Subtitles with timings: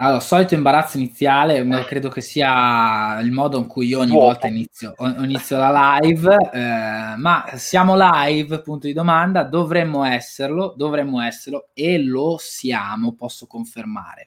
[0.00, 4.26] Allora, solito imbarazzo iniziale, credo che sia il modo in cui io ogni Buono.
[4.26, 11.20] volta inizio, inizio la live, eh, ma siamo live, punto di domanda, dovremmo esserlo, dovremmo
[11.20, 14.26] esserlo e lo siamo, posso confermare.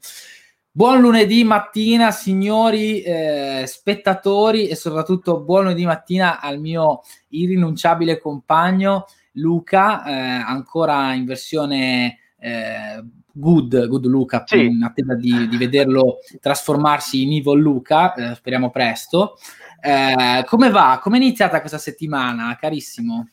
[0.70, 9.06] Buon lunedì mattina, signori eh, spettatori e soprattutto buon lunedì mattina al mio irrinunciabile compagno
[9.36, 13.02] Luca, eh, ancora in versione eh,
[13.34, 14.66] good, good Luca, sì.
[14.66, 19.38] in attesa di, di, vederlo trasformarsi in Evil Luca, eh, speriamo presto.
[19.82, 21.00] Eh, come va?
[21.02, 23.30] Come è iniziata questa settimana, carissimo?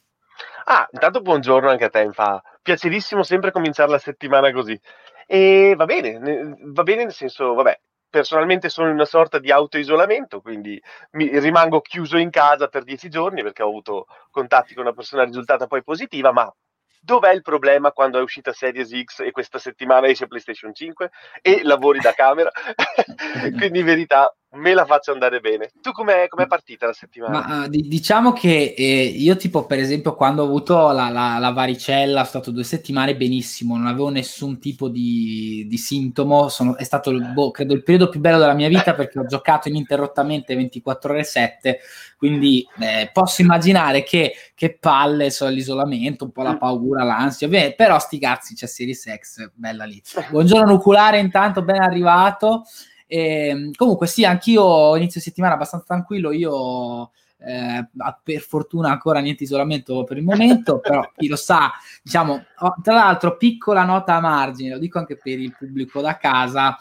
[0.64, 4.78] Ah, intanto buongiorno anche a te, fa piacerissimo sempre cominciare la settimana così.
[5.26, 7.80] E va bene, va bene nel senso, vabbè,
[8.10, 10.80] personalmente sono in una sorta di autoisolamento, quindi
[11.12, 15.24] mi rimango chiuso in casa per dieci giorni perché ho avuto contatti con una persona
[15.24, 16.54] risultata poi positiva, ma
[17.00, 21.62] Dov'è il problema quando è uscita Series X e questa settimana esce PlayStation 5 e
[21.62, 22.50] lavori da camera?
[23.56, 25.70] Quindi in verità me la faccio andare bene.
[25.82, 27.46] Tu com'è, com'è partita la settimana?
[27.46, 31.50] Ma, uh, diciamo che eh, io tipo per esempio quando ho avuto la, la, la,
[31.50, 36.84] varicella, sono stato due settimane benissimo, non avevo nessun tipo di, di sintomo, sono, è
[36.84, 41.12] stato boh, credo il periodo più bello della mia vita perché ho giocato ininterrottamente 24
[41.12, 41.80] ore 7,
[42.16, 47.74] quindi eh, posso immaginare che, che palle so, l'isolamento, un po' la paura, l'ansia, Beh,
[47.76, 50.02] però sti cazzi c'è Series X, bella lì.
[50.30, 52.64] Buongiorno nucleare intanto, ben arrivato.
[53.08, 57.88] E, ehm, comunque sì, anch'io inizio settimana abbastanza tranquillo, io eh,
[58.22, 62.44] per fortuna ancora niente isolamento per il momento, però chi lo sa, diciamo,
[62.82, 66.76] tra l'altro piccola nota a margine, lo dico anche per il pubblico da casa,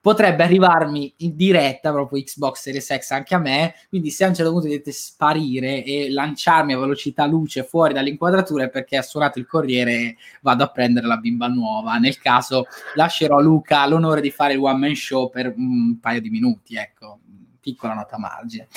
[0.00, 4.34] potrebbe arrivarmi in diretta proprio Xbox Series X anche a me, quindi se a un
[4.34, 9.38] certo punto dovete sparire e lanciarmi a velocità luce fuori dall'inquadratura è perché ha suonato
[9.38, 11.96] il corriere e vado a prendere la bimba nuova.
[11.96, 16.20] Nel caso lascerò a Luca l'onore di fare il one man show per un paio
[16.20, 17.18] di minuti, ecco
[17.60, 18.68] piccola nota margine.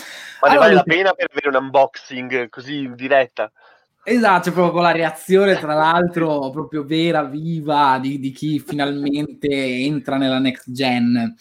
[0.41, 3.49] Ma allora, ne vale la pena per avere un unboxing così in diretta?
[4.05, 10.17] Esatto, proprio con la reazione, tra l'altro, proprio vera, viva di, di chi finalmente entra
[10.17, 11.33] nella next gen.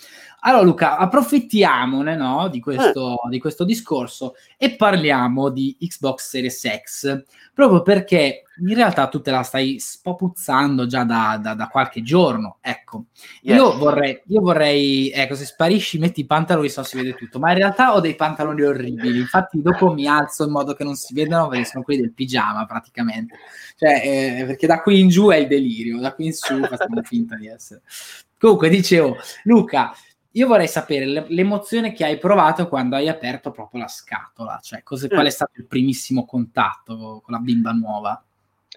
[0.45, 7.23] Allora, Luca, approfittiamone no, di, questo, di, questo, discorso e parliamo di Xbox Series X,
[7.55, 12.59] proprio perché in realtà tu te la stai spopuzzando già da, da, da qualche giorno.
[12.61, 13.05] Ecco,
[13.43, 13.57] yes.
[13.57, 17.53] io, vorrei, io vorrei, ecco, se sparisci, metti i pantaloni, so si vede tutto, ma
[17.53, 19.21] in realtà ho dei pantaloni orribili.
[19.21, 22.67] Infatti, dopo mi alzo in modo che non si vedano, perché sono quelli del pigiama
[22.67, 23.37] praticamente.
[23.77, 27.01] Cioè, eh, perché da qui in giù è il delirio, da qui in su facciamo
[27.03, 27.83] finta di essere.
[28.37, 29.95] Comunque, dicevo, Luca
[30.33, 35.09] io vorrei sapere l'emozione che hai provato quando hai aperto proprio la scatola, cioè cos-
[35.09, 38.23] qual è stato il primissimo contatto con la bimba nuova?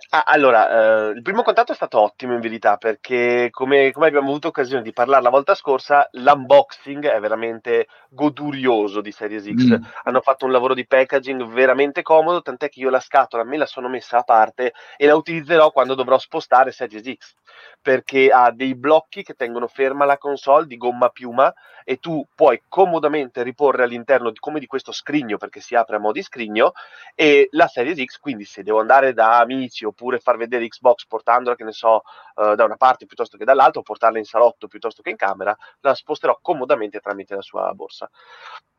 [0.09, 4.29] Ah, allora, eh, il primo contatto è stato ottimo in verità perché come, come, abbiamo
[4.29, 9.77] avuto occasione di parlare la volta scorsa, l'unboxing è veramente godurioso di Series X.
[9.77, 9.83] Mm.
[10.03, 13.65] Hanno fatto un lavoro di packaging veramente comodo, tant'è che io la scatola me la
[13.65, 17.33] sono messa a parte e la utilizzerò quando dovrò spostare Series X
[17.81, 22.63] perché ha dei blocchi che tengono ferma la console di gomma piuma e tu puoi
[22.67, 26.73] comodamente riporre all'interno di, come di questo scrigno perché si apre a mo' di scrigno
[27.13, 31.55] e la Series X quindi se devo andare da amici oppure far vedere Xbox portandola
[31.55, 32.01] che ne so
[32.35, 35.55] uh, da una parte piuttosto che dall'altra o portarla in salotto piuttosto che in camera
[35.79, 38.09] la sposterò comodamente tramite la sua borsa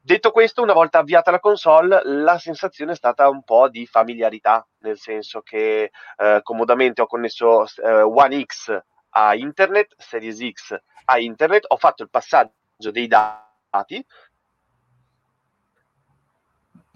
[0.06, 4.64] Detto questo, una volta avviata la console, la sensazione è stata un po' di familiarità,
[4.82, 11.18] nel senso che eh, comodamente ho connesso eh, One X a internet, Series X a
[11.18, 14.06] internet, ho fatto il passaggio dei dati.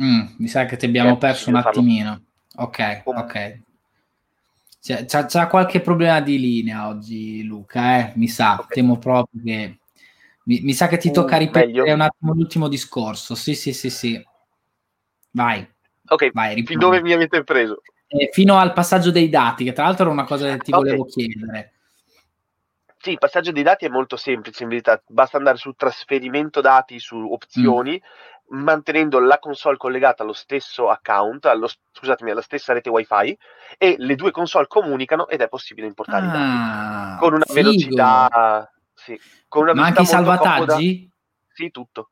[0.01, 2.27] Mm, mi sa che ti abbiamo perso un attimino.
[2.59, 3.61] Ok, ok.
[4.81, 8.13] C'è, c'è, c'è, qualche problema di linea oggi, Luca, eh?
[8.17, 8.67] mi sa, okay.
[8.69, 9.79] temo proprio che...
[10.45, 11.95] Mi, mi, sa che ti tocca ripetere meglio.
[11.95, 13.35] un attimo l'ultimo discorso.
[13.35, 14.27] Sì, sì, sì, sì.
[15.33, 15.69] Vai.
[16.09, 17.83] Ok, Vai, fin dove mi avete preso?
[18.09, 20.83] Eh, fino al passaggio dei dati, che tra l'altro era una cosa che ti okay.
[20.83, 21.73] volevo chiedere.
[22.99, 26.99] Sì, il passaggio dei dati è molto semplice in verità, basta andare su trasferimento dati,
[26.99, 28.40] su opzioni, mm.
[28.51, 33.37] Mantenendo la console collegata allo stesso account, allo, scusatemi, alla stessa rete wifi
[33.79, 37.45] e le due console comunicano ed è possibile importare ah, i dati ah, con una
[37.45, 37.55] figo.
[37.55, 38.73] velocità...
[38.93, 39.19] Sì,
[39.49, 40.67] con una Ma anche i salvataggi?
[40.67, 41.15] Comoda.
[41.55, 42.11] Sì, tutto.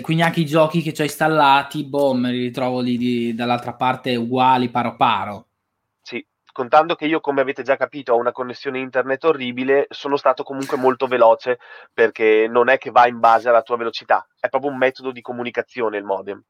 [0.00, 4.16] Quindi anche i giochi che ho installati, boh, me li ritrovo lì di, dall'altra parte
[4.16, 5.46] uguali, paro paro
[6.54, 10.76] contando che io, come avete già capito, ho una connessione internet orribile, sono stato comunque
[10.76, 11.58] molto veloce
[11.92, 15.20] perché non è che va in base alla tua velocità, è proprio un metodo di
[15.20, 16.40] comunicazione il modem.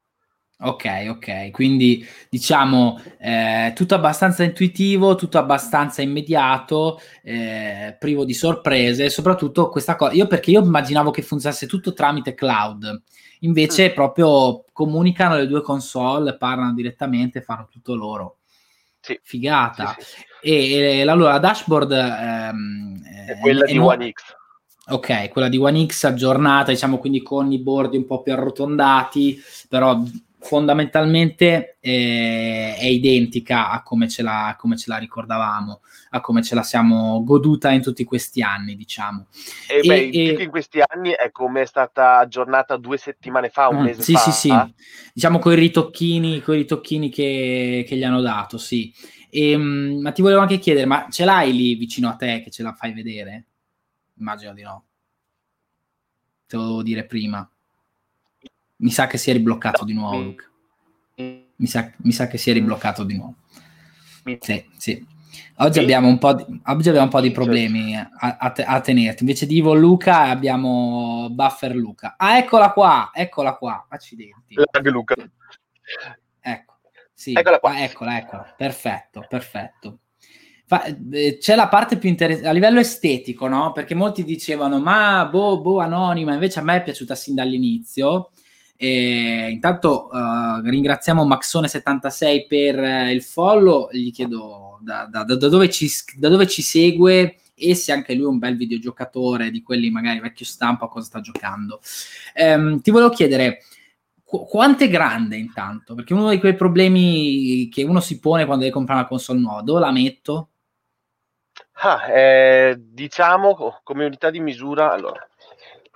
[0.57, 9.09] Ok, ok, quindi diciamo eh, tutto abbastanza intuitivo, tutto abbastanza immediato, eh, privo di sorprese,
[9.09, 13.01] soprattutto questa cosa, io perché io immaginavo che funzionasse tutto tramite cloud,
[13.39, 13.93] invece mm.
[13.95, 18.37] proprio comunicano le due console, parlano direttamente, fanno tutto loro.
[19.05, 19.19] Sì.
[19.21, 19.95] Figata.
[19.99, 20.23] Sì.
[20.41, 24.35] E, e allora la dashboard ehm, è quella è, di One X.
[24.87, 29.39] Ok, quella di One X aggiornata, diciamo quindi con i bordi un po' più arrotondati,
[29.69, 30.01] però
[30.45, 35.81] fondamentalmente eh, è identica a come, ce la, come ce la ricordavamo,
[36.11, 39.25] a come ce la siamo goduta in tutti questi anni, diciamo.
[39.67, 43.69] E, e, beh, e in questi anni è come è stata aggiornata due settimane fa,
[43.69, 44.19] un mm, mese sì, fa.
[44.19, 44.73] Sì, sì, sì,
[45.15, 48.93] diciamo con i ritocchini, coi ritocchini che, che, gli hanno dato, sì.
[49.31, 52.51] E, ehm, ma ti volevo anche chiedere, ma ce l'hai lì vicino a te che
[52.51, 53.45] ce la fai vedere?
[54.19, 54.85] Immagino di no.
[56.45, 57.49] Te lo devo dire prima.
[58.77, 60.45] Mi sa che si è ribloccato no, di nuovo, Luca.
[61.57, 63.35] Mi sa, mi sa, che si è ribloccato di nuovo.
[64.39, 65.13] Sì, sì.
[65.59, 69.23] Oggi, abbiamo un po' di, oggi abbiamo un po' di problemi a, a, a tenerti.
[69.23, 72.15] Invece di Ivo Luca abbiamo Buffer Luca.
[72.17, 73.85] Ah, eccola qua, eccola qua.
[73.87, 74.55] Accidenti.
[74.55, 75.15] Lag Luca.
[76.41, 76.79] Ecco,
[77.13, 77.31] sì.
[77.33, 77.69] Eccola qua.
[77.71, 78.53] Ah, eccola, eccola.
[78.57, 79.99] Perfetto, perfetto.
[80.65, 83.71] Fa, eh, c'è la parte più interessante a livello estetico, no?
[83.71, 86.33] Perché molti dicevano, ma boh, boh, anonima.
[86.33, 88.31] Invece a me è piaciuta sin dall'inizio
[88.77, 95.69] e intanto uh, ringraziamo Maxone76 per uh, il follow, gli chiedo da, da, da, dove
[95.69, 99.89] ci, da, dove ci, segue e se anche lui è un bel videogiocatore di quelli
[99.89, 101.79] magari vecchio stampo a cosa sta giocando.
[102.35, 103.63] Um, ti volevo chiedere
[104.23, 108.63] qu- quanto è grande intanto, perché uno di quei problemi che uno si pone quando
[108.63, 110.49] deve comprare una console nuova, dove la metto?
[111.79, 115.25] Ah, eh, diciamo come unità di misura, allora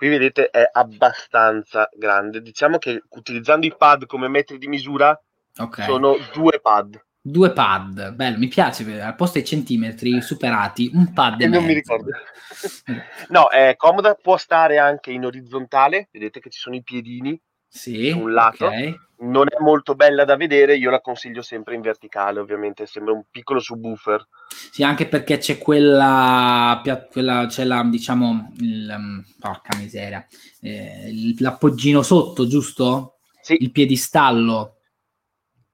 [0.00, 2.40] qui vedete è abbastanza grande.
[2.40, 5.14] Diciamo che utilizzando i pad come metri di misura
[5.58, 5.84] okay.
[5.84, 6.98] sono due pad.
[7.20, 11.74] Due pad, bello, mi piace, al posto dei centimetri superati, un pad e Non mi
[11.74, 12.12] ricordo.
[13.28, 17.38] no, è comoda, può stare anche in orizzontale, vedete che ci sono i piedini
[17.70, 18.66] sì, un lato.
[18.66, 18.98] Okay.
[19.20, 23.22] Non è molto bella da vedere, io la consiglio sempre in verticale, ovviamente, sembra un
[23.30, 24.26] piccolo subwoofer.
[24.72, 26.82] Sì, anche perché c'è quella,
[27.12, 30.26] quella c'è la, diciamo, il, um, porca miseria,
[30.62, 33.18] eh, l'appoggino sotto, giusto?
[33.40, 33.56] Sì.
[33.60, 34.76] Il piedistallo.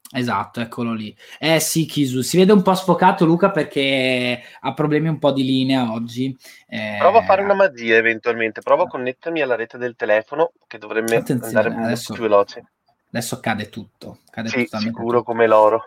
[0.09, 1.15] Esatto, eccolo lì.
[1.39, 5.43] Eh sì, Kisu, si vede un po' sfocato Luca perché ha problemi un po' di
[5.43, 6.35] linea oggi.
[6.69, 6.97] Eh...
[7.01, 11.17] Provo a fare una magia eventualmente, provo a connettermi alla rete del telefono che dovrebbe
[11.17, 12.65] Attenzione, andare adesso, più veloce.
[13.09, 14.21] Adesso cade tutto.
[14.31, 15.23] Cade sì, sicuro tutto.
[15.25, 15.83] come l'oro.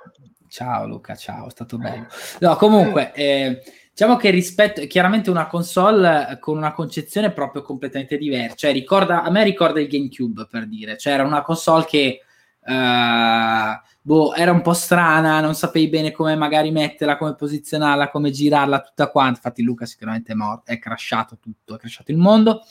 [0.50, 2.08] Ciao Luca, ciao, è stato bello.
[2.40, 8.56] No, comunque, eh, diciamo che rispetto, chiaramente una console con una concezione proprio completamente diversa.
[8.56, 10.98] Cioè, ricorda, a me ricorda il GameCube, per dire.
[10.98, 12.24] Cioè, era una console che...
[12.70, 18.30] Uh, boh, era un po' strana, non sapevi bene come magari metterla, come posizionarla, come
[18.30, 19.38] girarla, tutta quanta.
[19.38, 22.62] Infatti Luca sicuramente è morto, è crashato tutto, è crashato il mondo.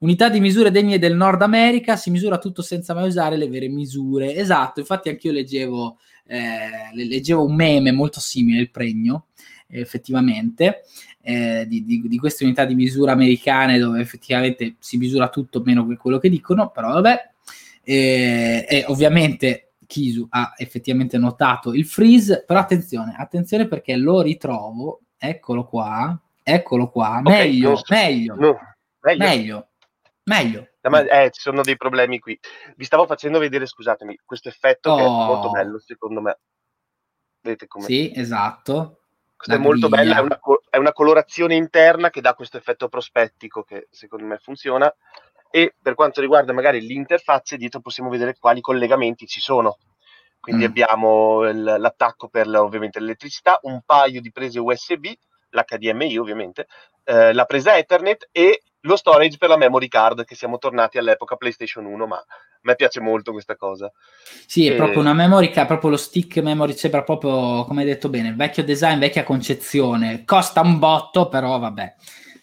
[0.00, 3.68] Unità di misure degne del Nord America, si misura tutto senza mai usare le vere
[3.68, 4.34] misure.
[4.34, 9.26] Esatto, infatti anch'io leggevo, eh, leggevo un meme molto simile, il pregno,
[9.68, 10.84] eh, effettivamente,
[11.20, 15.86] eh, di, di, di, queste unità di misura americane dove effettivamente si misura tutto meno
[15.86, 17.32] che quello che dicono, però vabbè.
[17.84, 25.66] E ovviamente Kisu ha effettivamente notato il freeze, però attenzione, attenzione perché lo ritrovo, eccolo
[25.66, 28.58] qua, eccolo qua, okay, meglio, no, meglio, no,
[29.00, 29.68] meglio, meglio,
[30.24, 30.68] meglio.
[30.82, 32.38] ma, eh, ci sono dei problemi qui.
[32.76, 34.96] Vi stavo facendo vedere, scusatemi, questo effetto oh.
[34.96, 35.24] che è oh.
[35.26, 36.38] molto bello secondo me.
[37.40, 37.84] Vedete come?
[37.84, 39.00] Sì, esatto.
[39.36, 43.62] Questo è molto bello, è una, è una colorazione interna che dà questo effetto prospettico
[43.62, 44.90] che secondo me funziona
[45.54, 49.78] e per quanto riguarda magari l'interfaccia dietro possiamo vedere quali collegamenti ci sono.
[50.40, 50.66] Quindi mm.
[50.66, 55.06] abbiamo il, l'attacco per ovviamente l'elettricità, un paio di prese USB,
[55.50, 56.66] l'HDMI ovviamente,
[57.04, 61.36] eh, la presa Ethernet e lo storage per la memory card che siamo tornati all'epoca
[61.36, 62.24] PlayStation 1, ma a
[62.62, 63.92] me piace molto questa cosa.
[64.46, 64.74] Sì, è e...
[64.74, 68.64] proprio una memory card, proprio lo stick memory, sembra proprio, come hai detto bene, vecchio
[68.64, 70.24] design, vecchia concezione.
[70.24, 71.94] Costa un botto, però vabbè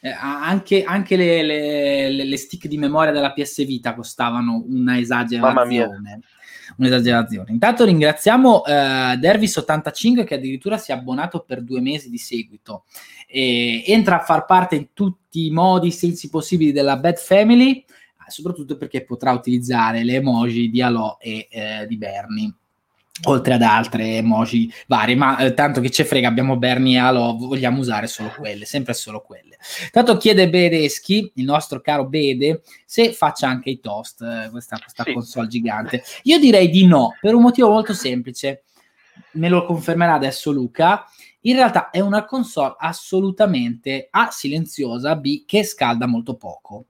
[0.02, 6.22] eh, anche, anche le, le, le, stick di memoria della PS Vita costavano una esagerazione.
[6.78, 7.52] Un'esagerazione.
[7.52, 8.72] Intanto ringraziamo eh,
[9.20, 12.86] Dervis85 che addirittura si è abbonato per due mesi di seguito.
[13.28, 17.86] E entra a far parte in tutti i modi, i sensi possibili della Bad Family,
[18.28, 22.54] soprattutto perché potrà utilizzare le emoji di Alò e eh, di Bernie.
[23.24, 27.36] Oltre ad altre emoji varie, ma eh, tanto che ci frega, abbiamo Bernie e Halo,
[27.38, 29.58] vogliamo usare solo quelle, sempre solo quelle.
[29.92, 35.04] Tanto chiede Bedeschi, il nostro caro Bede, se faccia anche i toast, eh, questa, questa
[35.04, 35.14] sì.
[35.14, 36.04] console gigante.
[36.24, 38.64] Io direi di no, per un motivo molto semplice,
[39.34, 41.06] me lo confermerà adesso Luca,
[41.42, 46.86] in realtà è una console assolutamente A silenziosa, B che scalda molto poco.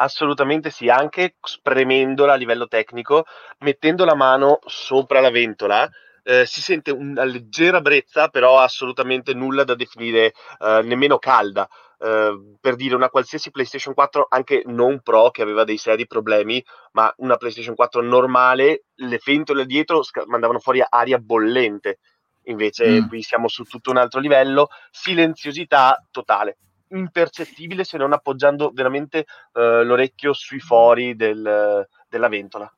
[0.00, 3.24] Assolutamente sì, anche spremendola a livello tecnico,
[3.60, 5.88] mettendo la mano sopra la ventola,
[6.22, 11.68] eh, si sente una leggera brezza, però assolutamente nulla da definire eh, nemmeno calda.
[11.98, 16.64] Eh, per dire una qualsiasi PlayStation 4, anche non Pro, che aveva dei seri problemi,
[16.92, 21.98] ma una PlayStation 4 normale, le ventole dietro sc- mandavano fuori aria bollente.
[22.44, 23.08] Invece mm.
[23.08, 26.58] qui siamo su tutto un altro livello, silenziosità totale
[26.90, 32.72] impercettibile se non appoggiando veramente uh, l'orecchio sui fori del, della ventola.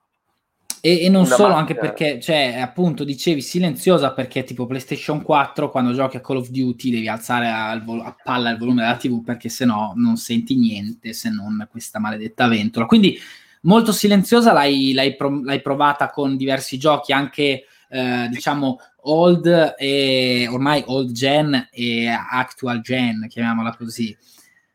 [0.83, 1.61] E, e non Una solo, macchina.
[1.61, 6.49] anche perché, cioè, appunto, dicevi silenziosa perché tipo PlayStation 4 quando giochi a Call of
[6.49, 11.13] Duty devi alzare vol- a palla il volume della TV perché sennò non senti niente
[11.13, 12.87] se non questa maledetta ventola.
[12.87, 13.19] Quindi
[13.63, 20.49] molto silenziosa l'hai, l'hai, pro- l'hai provata con diversi giochi, anche eh, diciamo old e
[20.51, 24.17] ormai old gen e actual gen, chiamiamola così.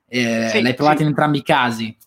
[0.08, 1.04] Eh, sì, l'hai provato sì.
[1.04, 1.98] in entrambi i casi?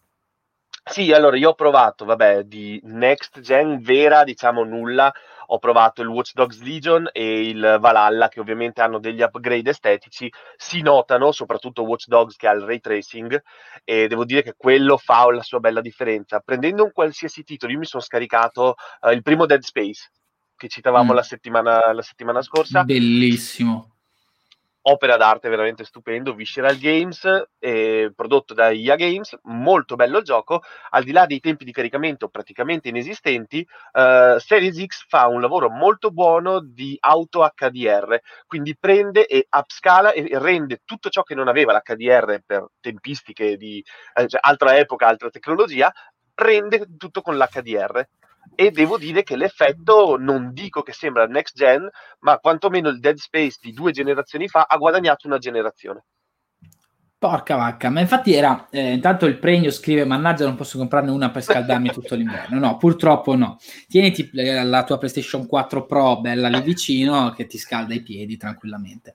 [0.85, 5.12] Sì, allora io ho provato, vabbè, di next gen vera, diciamo nulla.
[5.50, 10.31] Ho provato il Watch Dogs Legion e il Valhalla, che ovviamente hanno degli upgrade estetici,
[10.57, 13.43] si notano, soprattutto Watch Dogs che ha il ray tracing,
[13.83, 16.41] e devo dire che quello fa la sua bella differenza.
[16.41, 20.11] Prendendo un qualsiasi titolo, io mi sono scaricato uh, il primo Dead Space,
[20.59, 21.17] che citavamo mm.
[21.17, 22.85] la, settimana, la settimana scorsa.
[22.85, 23.93] Bellissimo
[24.88, 30.62] opera d'arte veramente stupendo, Visceral Games, eh, prodotto da IA Games, molto bello il gioco,
[30.91, 35.69] al di là dei tempi di caricamento praticamente inesistenti, eh, Series X fa un lavoro
[35.69, 41.49] molto buono di auto HDR, quindi prende e upscala e rende tutto ciò che non
[41.49, 43.85] aveva l'HDR per tempistiche di
[44.15, 45.93] eh, cioè altra epoca, altra tecnologia,
[46.35, 48.09] rende tutto con l'HDR
[48.55, 51.88] e devo dire che l'effetto non dico che sembra next gen,
[52.21, 56.05] ma quantomeno il Dead Space di due generazioni fa ha guadagnato una generazione.
[57.19, 61.31] Porca vacca, ma infatti era, eh, intanto il Pregno scrive, mannaggia non posso comprarne una
[61.31, 66.47] per scaldarmi tutto l'inverno, no, purtroppo no, tieniti eh, la tua PlayStation 4 Pro bella
[66.47, 69.14] lì vicino che ti scalda i piedi tranquillamente.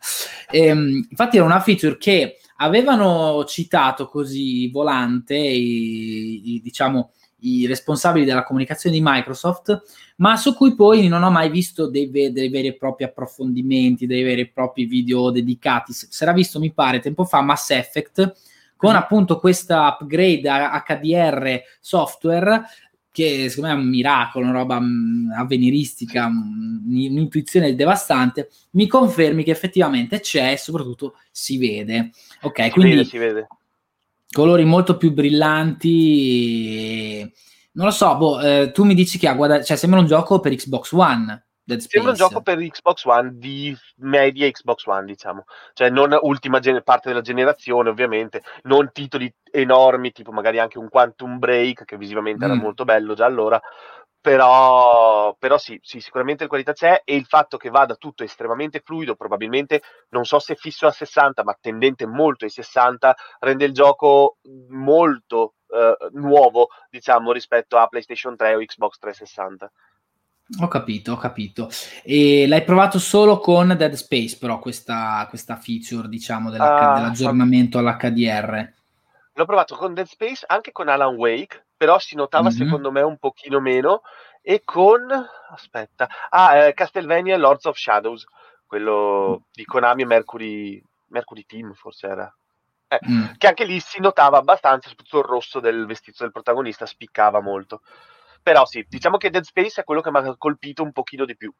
[0.51, 7.13] E, ehm, infatti era una feature che avevano citato così volante, i, i, diciamo,
[7.43, 9.81] i responsabili della comunicazione di Microsoft,
[10.17, 14.23] ma su cui poi non ho mai visto dei, dei, veri e propri approfondimenti, dei
[14.23, 15.93] veri e propri video dedicati.
[15.93, 18.33] Si era visto, mi pare, tempo fa Mass Effect
[18.75, 18.97] con mm.
[18.97, 20.49] appunto questa upgrade
[20.87, 22.63] HDR software
[23.11, 29.51] che secondo me è un miracolo, una roba mh, avveniristica, un'intuizione devastante, mi confermi che
[29.51, 32.09] effettivamente c'è e soprattutto si vede.
[32.41, 33.47] Ok, si quindi vede, si vede
[34.33, 36.21] colori molto più brillanti.
[37.73, 40.39] Non lo so, boh, eh, tu mi dici che ha guadagnato, cioè sembra un gioco
[40.39, 41.45] per Xbox One.
[41.65, 46.83] Sembra un gioco per Xbox One di media Xbox One, diciamo, cioè non ultima gen-
[46.83, 52.45] parte della generazione, ovviamente, non titoli enormi, tipo magari anche un Quantum Break, che visivamente
[52.45, 52.51] mm.
[52.51, 53.61] era molto bello già allora,
[54.23, 58.79] però, però sì, sì, sicuramente la qualità c'è e il fatto che vada tutto estremamente
[58.79, 63.73] fluido, probabilmente non so se fisso a 60, ma tendente molto ai 60, rende il
[63.73, 64.37] gioco
[64.69, 69.71] molto eh, nuovo, diciamo, rispetto a PlayStation 3 o Xbox 360.
[70.61, 71.69] Ho capito, ho capito.
[72.01, 78.71] E l'hai provato solo con Dead Space, però, questa, questa feature, diciamo, uh, dell'aggiornamento all'HDR?
[79.33, 82.57] L'ho provato con Dead Space, anche con Alan Wake, però si notava mm-hmm.
[82.57, 84.03] secondo me un pochino meno,
[84.41, 85.05] e con...
[85.49, 86.07] aspetta...
[86.29, 88.23] Ah, eh, Castlevania Lords of Shadows,
[88.65, 92.33] quello di Konami Mercury, Mercury Team forse era.
[92.87, 93.23] Eh, mm.
[93.37, 97.81] Che anche lì si notava abbastanza, soprattutto il rosso del vestito del protagonista spiccava molto.
[98.41, 101.35] Però sì, diciamo che Dead Space è quello che mi ha colpito un pochino di
[101.35, 101.53] più.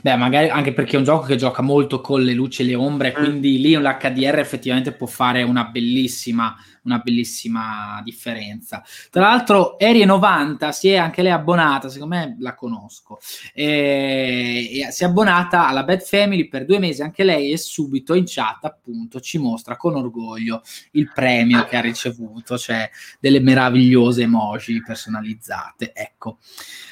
[0.00, 2.74] Beh, magari anche perché è un gioco che gioca molto con le luci e le
[2.74, 3.22] ombre, mm.
[3.22, 8.82] quindi lì l'HDR effettivamente può fare una bellissima, una bellissima differenza.
[9.10, 13.18] Tra l'altro, Erie 90 si è anche lei abbonata, secondo me la conosco,
[13.52, 18.14] e, e si è abbonata alla Bad Family per due mesi, anche lei e subito
[18.14, 22.88] in chat appunto ci mostra con orgoglio il premio che ha ricevuto, cioè
[23.20, 25.92] delle meravigliose emoji personalizzate.
[25.92, 26.38] Ecco.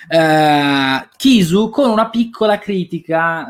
[0.07, 2.73] Uh, Kisu con una piccola critica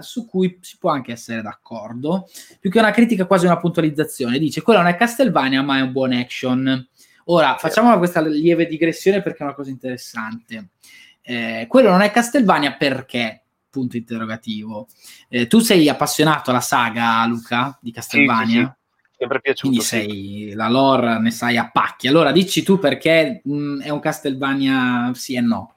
[0.01, 2.29] su cui si può anche essere d'accordo,
[2.61, 5.93] più che una critica quasi una puntualizzazione, dice quello non è Castlevania ma è un
[5.93, 6.89] buon action.
[7.27, 10.71] Ora facciamo questa lieve digressione perché è una cosa interessante.
[11.23, 14.87] Eh, quello non è Castlevania perché punto interrogativo.
[15.29, 18.47] Eh, tu sei appassionato alla saga, Luca, di Castlevania?
[18.47, 19.17] Sì, sì, sì.
[19.19, 19.69] Sempre piaciuto.
[19.69, 22.07] Quindi sei la lore, ne sai a pacchi.
[22.07, 25.74] Allora dici tu perché mh, mm, è un Castlevania sì e no.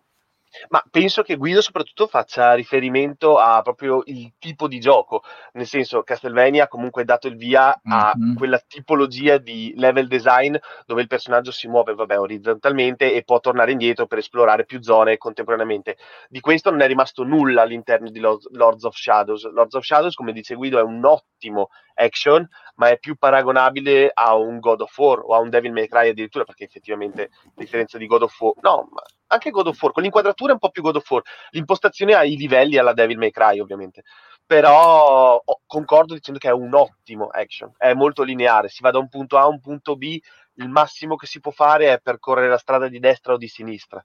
[0.70, 5.24] Ma penso che Guido soprattutto faccia riferimento a proprio il tipo di gioco,
[5.54, 8.36] nel senso Castlevania ha comunque dato il via a mm-hmm.
[8.36, 13.72] quella tipologia di level design dove il personaggio si muove, vabbè, orizzontalmente e può tornare
[13.72, 15.98] indietro per esplorare più zone contemporaneamente.
[16.30, 19.50] Di questo non è rimasto nulla all'interno di Lords of Shadows.
[19.52, 24.36] Lords of Shadows, come dice Guido, è un ottimo action, ma è più paragonabile a
[24.36, 27.98] un God of War o a un Devil May Cry addirittura, perché effettivamente a differenza
[27.98, 30.70] di God of War, no, ma anche God of War, con l'inquadratura è un po'
[30.70, 34.04] più God of War, l'impostazione ha i livelli alla Devil May Cry ovviamente,
[34.46, 39.10] però concordo dicendo che è un ottimo action, è molto lineare, si va da un
[39.10, 40.18] punto A a un punto B,
[40.60, 44.04] il massimo che si può fare è percorrere la strada di destra o di sinistra.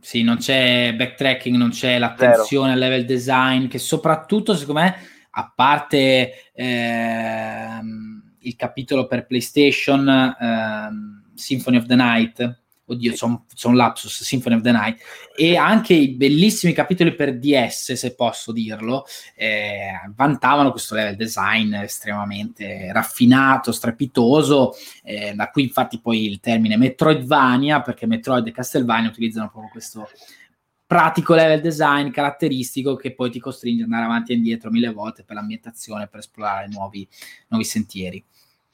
[0.00, 2.72] Sì, non c'è backtracking, non c'è l'attenzione Zero.
[2.72, 4.96] al level design, che soprattutto secondo me,
[5.34, 13.74] a parte ehm, il capitolo per PlayStation, ehm, Symphony of the Night, oddio, sono son
[13.74, 15.00] lapsus, Symphony of the Night,
[15.36, 21.74] e anche i bellissimi capitoli per DS, se posso dirlo, eh, vantavano questo level design
[21.74, 29.08] estremamente raffinato, strepitoso, eh, da qui infatti poi il termine Metroidvania, perché Metroid e Castlevania
[29.08, 30.08] utilizzano proprio questo
[30.92, 35.24] pratico level design caratteristico che poi ti costringe ad andare avanti e indietro mille volte
[35.24, 37.08] per l'ambientazione, per esplorare nuovi,
[37.48, 38.22] nuovi sentieri.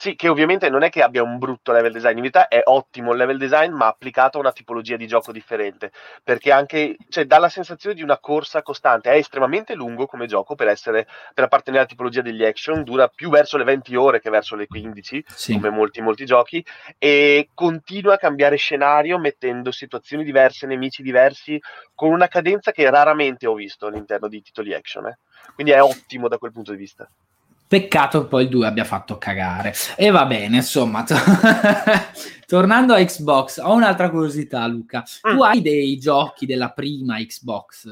[0.01, 3.11] Sì, che ovviamente non è che abbia un brutto level design, in realtà è ottimo
[3.11, 5.91] il level design, ma applicato a una tipologia di gioco differente,
[6.23, 10.55] perché anche, cioè, dà la sensazione di una corsa costante, è estremamente lungo come gioco
[10.55, 14.29] per essere, per appartenere alla tipologia degli action, dura più verso le 20 ore che
[14.29, 15.53] verso le 15, sì.
[15.55, 16.65] come molti, molti giochi,
[16.97, 21.59] e continua a cambiare scenario mettendo situazioni diverse, nemici diversi,
[21.93, 25.19] con una cadenza che raramente ho visto all'interno di titoli action, eh.
[25.55, 27.05] quindi è ottimo da quel punto di vista.
[27.69, 29.75] Peccato che poi il 2 abbia fatto cagare.
[29.95, 31.03] E va bene, insomma.
[31.03, 31.13] To-
[32.47, 35.03] tornando a Xbox, ho un'altra curiosità, Luca.
[35.27, 35.35] Mm.
[35.35, 37.87] Tu hai dei giochi della prima Xbox?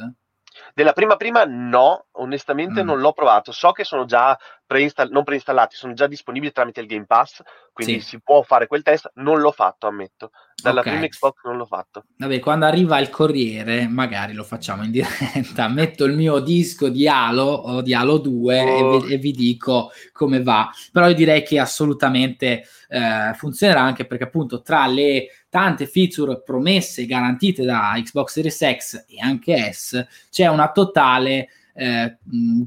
[0.73, 2.85] Della prima prima no, onestamente mm.
[2.87, 3.51] non l'ho provato.
[3.51, 4.35] So che sono già
[4.67, 8.09] preinstall- non preinstallati, sono già disponibili tramite il Game Pass, quindi sì.
[8.09, 9.11] si può fare quel test.
[9.15, 10.31] Non l'ho fatto, ammetto.
[10.59, 10.93] Dalla okay.
[10.93, 12.05] prima Xbox non l'ho fatto.
[12.17, 15.67] Vabbè, quando arriva il corriere, magari lo facciamo in diretta.
[15.69, 18.95] Metto il mio disco di Halo o di Halo 2 oh.
[18.95, 20.69] e, vi, e, vi, dico come va.
[20.91, 27.03] Però io direi che assolutamente eh, funzionerà anche perché, appunto, tra le tante feature promesse
[27.03, 32.17] e garantite da Xbox Series X e anche S, c'è una totale eh,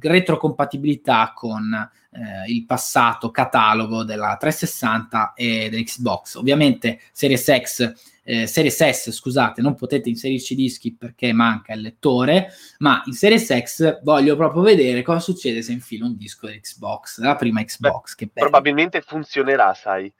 [0.00, 1.72] retrocompatibilità con
[2.12, 6.36] eh, il passato catalogo della 360 e dell'Xbox.
[6.36, 7.92] Ovviamente Series X
[8.30, 13.58] eh, Series S, scusate, non potete inserirci dischi perché manca il lettore, ma in Series
[13.62, 18.14] X voglio proprio vedere cosa succede se infilo un disco dell'Xbox, della prima Xbox.
[18.16, 20.12] Beh, probabilmente funzionerà, sai.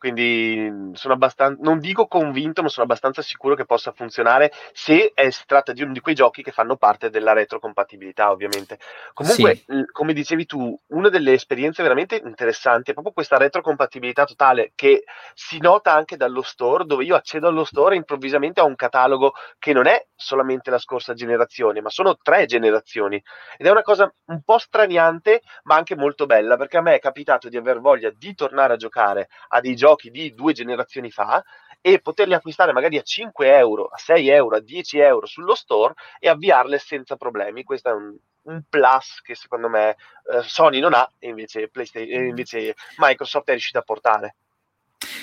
[0.00, 5.28] Quindi sono abbastanza, non dico convinto, ma sono abbastanza sicuro che possa funzionare se è,
[5.28, 8.78] si tratta di uno di quei giochi che fanno parte della retrocompatibilità, ovviamente.
[9.12, 9.84] Comunque, sì.
[9.92, 15.58] come dicevi tu, una delle esperienze veramente interessanti è proprio questa retrocompatibilità totale che si
[15.58, 19.74] nota anche dallo store, dove io accedo allo store e improvvisamente ho un catalogo che
[19.74, 23.22] non è solamente la scorsa generazione, ma sono tre generazioni.
[23.58, 27.00] Ed è una cosa un po' straniante, ma anche molto bella, perché a me è
[27.00, 31.10] capitato di aver voglia di tornare a giocare a dei giochi giochi di due generazioni
[31.10, 31.42] fa
[31.80, 35.94] e poterli acquistare magari a 5 euro, a 6 euro, a 10 euro sullo store
[36.18, 37.64] e avviarle senza problemi.
[37.64, 42.26] Questo è un, un plus che secondo me eh, Sony non ha e invece, e
[42.26, 44.36] invece Microsoft è riuscita a portare.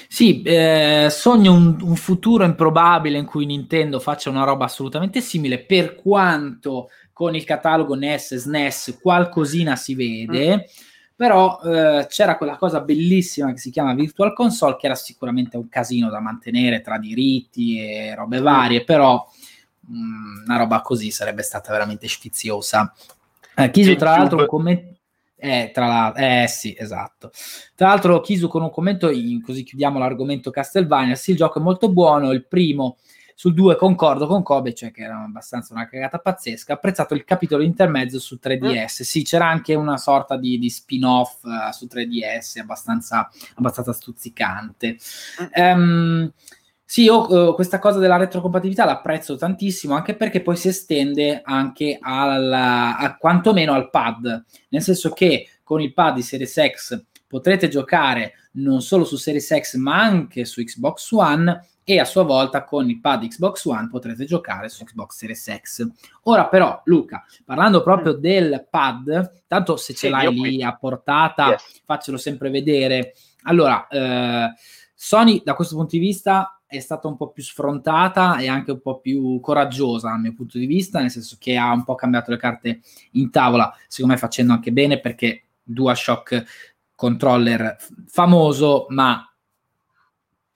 [0.09, 5.63] Sì, eh, sogno un, un, futuro improbabile in cui Nintendo faccia una roba assolutamente simile,
[5.63, 10.55] per quanto con il catalogo NES e SNES qualcosina si vede.
[10.55, 10.59] Mm
[11.17, 15.67] però eh, c'era quella cosa bellissima che si chiama Virtual Console, che era sicuramente un
[15.67, 19.27] casino da mantenere tra diritti e robe varie, però
[19.79, 22.93] mh, mm, una roba così sarebbe stata veramente sfiziosa.
[23.55, 24.95] Eh, Kisu, tra l'altro, un commento.
[25.39, 26.13] Eh, tra la...
[26.13, 27.31] eh sì, esatto.
[27.73, 29.41] Tra l'altro, Kisu con un commento, in...
[29.41, 31.15] così chiudiamo l'argomento Castlevania.
[31.15, 32.31] Sì, il gioco è molto buono.
[32.31, 32.97] Il primo
[33.39, 36.73] sul 2 concordo con Kobe, cioè che era abbastanza una cagata pazzesca.
[36.73, 38.81] Apprezzato il capitolo intermezzo su 3DS.
[38.81, 38.85] Mm.
[38.87, 44.97] Sì, c'era anche una sorta di, di spin-off uh, su 3DS abbastanza, abbastanza stuzzicante.
[45.39, 45.63] Mm.
[45.63, 46.33] Um,
[46.83, 51.99] sì, io uh, questa cosa della retrocompatibilità l'apprezzo tantissimo, anche perché poi si estende anche
[52.01, 57.67] al, a quantomeno al pad, nel senso che con il pad di Series X potrete
[57.67, 62.65] giocare non solo su Series X ma anche su Xbox One e a sua volta
[62.65, 65.89] con il pad Xbox One potrete giocare su Xbox Series X.
[66.23, 68.19] Ora però, Luca, parlando proprio mm.
[68.19, 71.81] del pad, tanto se ce sì, l'hai lì a portata, yes.
[71.85, 73.13] faccelo sempre vedere.
[73.43, 74.53] Allora, eh,
[74.93, 78.81] Sony da questo punto di vista è stata un po' più sfrontata e anche un
[78.81, 82.31] po' più coraggiosa dal mio punto di vista, nel senso che ha un po' cambiato
[82.31, 86.43] le carte in tavola, secondo me facendo anche bene perché DualShock
[86.95, 89.26] controller famoso, ma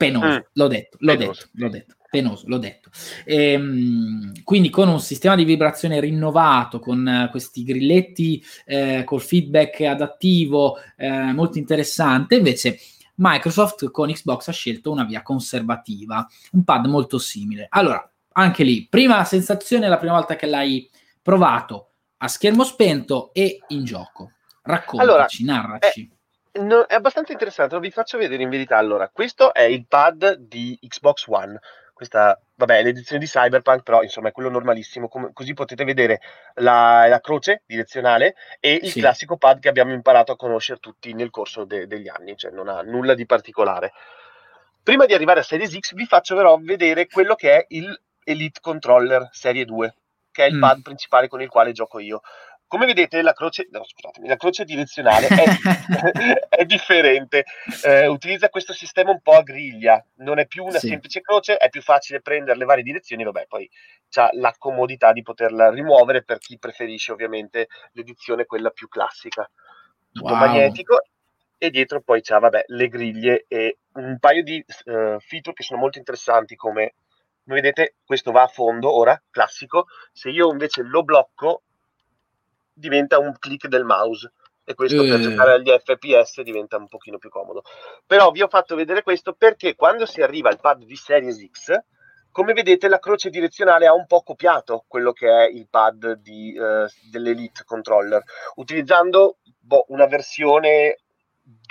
[0.02, 0.40] penoso, mm.
[0.54, 1.42] l'ho detto, l'ho penoso.
[1.42, 2.90] detto, l'ho detto, penoso, l'ho detto.
[3.24, 9.22] E, ehm, quindi con un sistema di vibrazione rinnovato, con uh, questi grilletti eh, col
[9.22, 12.80] feedback adattivo, eh, molto interessante, invece
[13.16, 17.68] Microsoft con Xbox ha scelto una via conservativa, un pad molto simile.
[17.70, 20.90] Allora, anche lì, prima sensazione la prima volta che l'hai
[21.22, 24.32] provato a schermo spento e in gioco.
[24.64, 26.02] Raccontaci, allora, narraci.
[26.02, 26.20] Eh
[26.54, 28.78] No, è abbastanza interessante, vi faccio vedere in verità.
[28.78, 31.60] Allora, questo è il pad di Xbox One.
[31.94, 35.08] Questa, vabbè, è l'edizione di Cyberpunk, però insomma è quello normalissimo.
[35.08, 36.20] Com- così potete vedere
[36.56, 39.00] la, la, croce direzionale e il sì.
[39.00, 42.68] classico pad che abbiamo imparato a conoscere tutti nel corso de- degli anni, cioè non
[42.68, 43.94] ha nulla di particolare.
[44.84, 48.60] Prima di arrivare a Series X, vi faccio però vedere quello che è il Elite
[48.62, 49.96] Controller Serie 2,
[50.32, 50.60] che è il mm.
[50.60, 52.22] pad principale con il quale gioco io.
[52.72, 53.84] Come vedete la croce, no,
[54.24, 55.44] la croce direzionale è,
[56.48, 57.44] è differente,
[57.84, 60.88] eh, utilizza questo sistema un po' a griglia, non è più una sì.
[60.88, 63.70] semplice croce, è più facile prendere le varie direzioni, vabbè poi
[64.14, 69.52] ha la comodità di poterla rimuovere per chi preferisce ovviamente l'edizione quella più classica.
[70.10, 70.38] Tutto wow.
[70.38, 71.02] magnetico
[71.58, 75.82] e dietro poi c'ha vabbè, le griglie e un paio di uh, feature che sono
[75.82, 76.94] molto interessanti come
[77.44, 81.64] come vedete questo va a fondo ora, classico, se io invece lo blocco
[82.74, 84.32] diventa un click del mouse
[84.64, 87.64] e questo per giocare agli FPS diventa un pochino più comodo.
[88.06, 91.74] Però vi ho fatto vedere questo perché quando si arriva al pad di Series X,
[92.32, 96.58] come vedete la croce direzionale ha un po' copiato quello che è il pad di,
[96.58, 98.24] uh, dell'Elite Controller,
[98.56, 100.98] utilizzando boh, una versione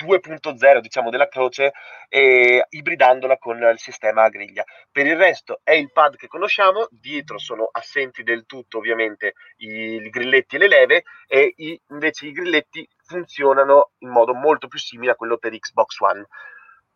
[0.03, 1.73] 2.0 diciamo della croce
[2.09, 4.65] e ibridandola con il sistema a griglia.
[4.91, 9.99] Per il resto è il pad che conosciamo, dietro sono assenti del tutto ovviamente i,
[10.11, 15.13] grilletti e le leve e i, invece i grilletti funzionano in modo molto più simile
[15.13, 16.27] a quello per Xbox One.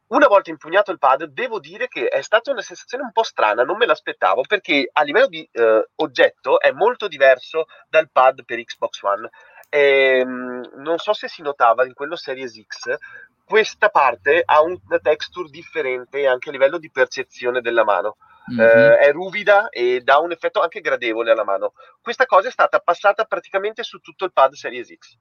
[0.06, 3.64] Una volta impugnato il pad, devo dire che è stata una sensazione un po' strana,
[3.64, 8.62] non me l'aspettavo perché a livello di eh, oggetto è molto diverso dal pad per
[8.62, 9.30] Xbox One
[9.74, 12.96] ehm, non so se si notava in quello Series X,
[13.44, 18.16] questa parte ha una texture differente anche a livello di percezione della mano.
[18.52, 18.60] Mm-hmm.
[18.60, 21.72] Eh, è ruvida e dà un effetto anche gradevole alla mano.
[22.00, 25.18] Questa cosa è stata passata praticamente su tutto il pad Series X.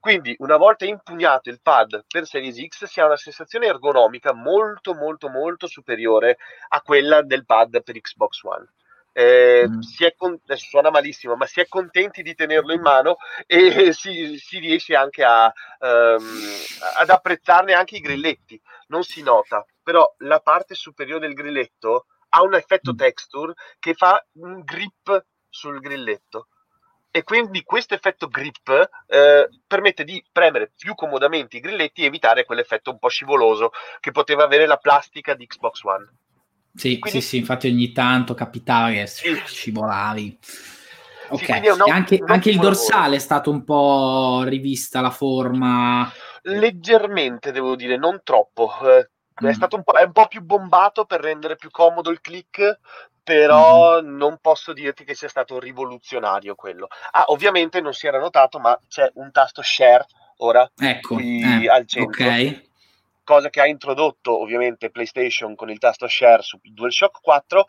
[0.00, 4.92] Quindi, una volta impugnato il pad per Series X, si ha una sensazione ergonomica molto,
[4.92, 6.36] molto, molto superiore
[6.68, 8.68] a quella del pad per Xbox One
[9.14, 9.78] eh, mm.
[9.78, 14.36] si è con- suona malissimo, ma si è contenti di tenerlo in mano e si,
[14.38, 16.40] si riesce anche a, um,
[16.98, 18.60] ad apprezzarne anche i grilletti.
[18.88, 22.96] Non si nota, però la parte superiore del grilletto ha un effetto mm.
[22.96, 26.48] texture che fa un grip sul grilletto
[27.16, 28.68] e quindi questo effetto grip
[29.06, 34.10] eh, permette di premere più comodamente i grilletti e evitare quell'effetto un po' scivoloso che
[34.10, 36.12] poteva avere la plastica di Xbox One.
[36.74, 37.20] Sì, quindi...
[37.20, 40.38] sì, sì, infatti ogni tanto capitava che scivolavi.
[41.28, 46.10] Ok, sì, un, anche, anche il dorsale è stato un po' rivista la forma.
[46.42, 48.72] Leggermente, devo dire, non troppo.
[48.82, 49.08] Eh,
[49.42, 49.48] mm.
[49.48, 52.80] È stato un po', è un po' più bombato per rendere più comodo il click,
[53.22, 54.16] però mm.
[54.16, 56.88] non posso dirti che sia stato rivoluzionario quello.
[57.12, 60.06] Ah, ovviamente non si era notato, ma c'è un tasto share
[60.38, 62.24] ora ecco, qui eh, al centro.
[62.24, 62.72] Ok
[63.24, 67.66] cosa che ha introdotto ovviamente PlayStation con il tasto share su DualShock 4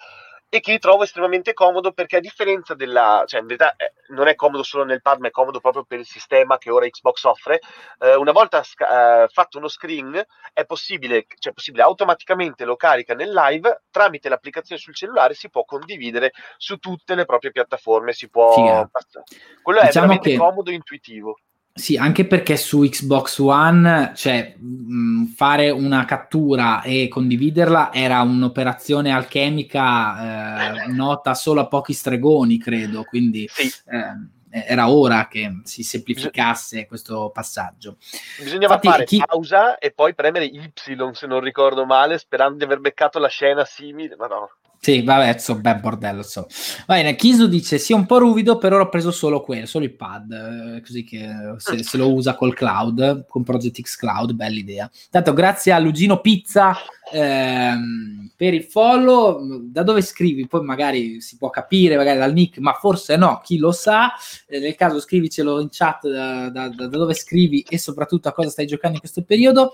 [0.50, 4.36] e che trovo estremamente comodo perché a differenza della, cioè in verità eh, non è
[4.36, 7.60] comodo solo nel pad ma è comodo proprio per il sistema che ora Xbox offre,
[8.00, 13.14] eh, una volta sca- eh, fatto uno screen è possibile, cioè possibile automaticamente lo carica
[13.14, 18.30] nel live tramite l'applicazione sul cellulare si può condividere su tutte le proprie piattaforme, si
[18.30, 18.54] può
[18.90, 19.26] passare.
[19.62, 20.38] Quello diciamo è veramente che...
[20.38, 21.38] comodo e intuitivo.
[21.78, 29.12] Sì, anche perché su Xbox One, cioè, mh, fare una cattura e condividerla era un'operazione
[29.12, 33.70] alchemica eh, nota solo a pochi stregoni, credo, quindi sì.
[33.88, 37.98] eh, era ora che si semplificasse Bisog- questo passaggio.
[38.40, 39.22] Bisognava Infatti, fare chi...
[39.26, 43.66] pausa e poi premere Y, se non ricordo male, sperando di aver beccato la scena
[43.66, 44.50] simile, ma no.
[44.86, 46.46] Sì, vabbè, insomma, beh, bordello, insomma.
[46.86, 49.96] Va bene, Kisu dice, sì, un po' ruvido, però ho preso solo quello, solo il
[49.96, 54.60] pad, eh, così che se, se, lo usa col cloud, con Project X Cloud, bella
[54.60, 54.92] idea.
[55.10, 56.78] Tanto grazie a Lugino Pizza
[57.12, 60.46] ehm, per il follow, da dove scrivi?
[60.46, 64.14] Poi magari si può capire, magari dal nick, ma forse no, chi lo sa.
[64.46, 68.52] Eh, nel caso scrivicelo in chat da, da, da dove scrivi e soprattutto a cosa
[68.52, 69.74] stai giocando in questo periodo.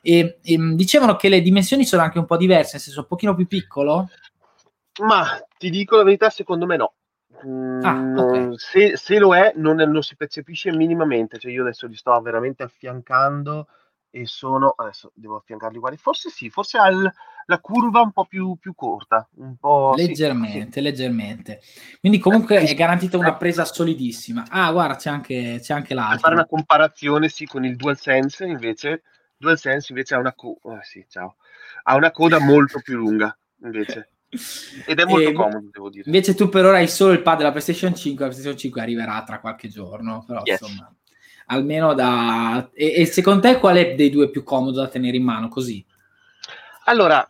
[0.00, 3.34] E, e, dicevano che le dimensioni sono anche un po' diverse, nel senso un pochino
[3.34, 4.08] più piccolo.
[4.98, 6.94] Ma ti dico la verità, secondo me no.
[7.44, 8.54] Mm, ah, okay.
[8.56, 11.38] se, se, lo è, non, non, si percepisce minimamente.
[11.38, 13.68] Cioè, io adesso li sto veramente affiancando
[14.10, 15.96] e sono adesso devo affiancarli uguali.
[15.96, 20.80] Forse sì, forse ha la curva un po' più, più corta, un po' leggermente, sì.
[20.80, 21.60] leggermente.
[22.00, 24.46] Quindi, comunque è garantita una presa solidissima.
[24.48, 26.12] Ah, guarda, c'è anche, c'è anche l'altro.
[26.12, 29.02] Per fare una comparazione, sì, con il DualSense invece,
[29.36, 31.04] DualSense invece ha una, co- oh, sì,
[31.82, 34.10] ha una coda molto più lunga invece.
[34.28, 36.04] Ed è molto e comodo, devo dire.
[36.06, 39.22] Invece tu per ora hai solo il pad della PlayStation 5, la PlayStation 5 arriverà
[39.24, 40.60] tra qualche giorno, però yes.
[40.60, 40.92] insomma,
[41.46, 42.68] almeno da...
[42.72, 45.84] E, e, secondo te qual è dei due più comodo da tenere in mano così?
[46.84, 47.28] Allora,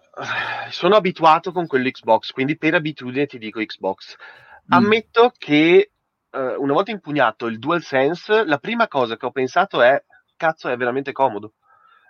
[0.71, 4.15] sono abituato con quello Xbox, quindi per abitudine ti dico Xbox.
[4.15, 4.69] Mm.
[4.69, 5.93] Ammetto che
[6.31, 10.03] uh, una volta impugnato il DualSense, la prima cosa che ho pensato è,
[10.37, 11.53] cazzo, è veramente comodo.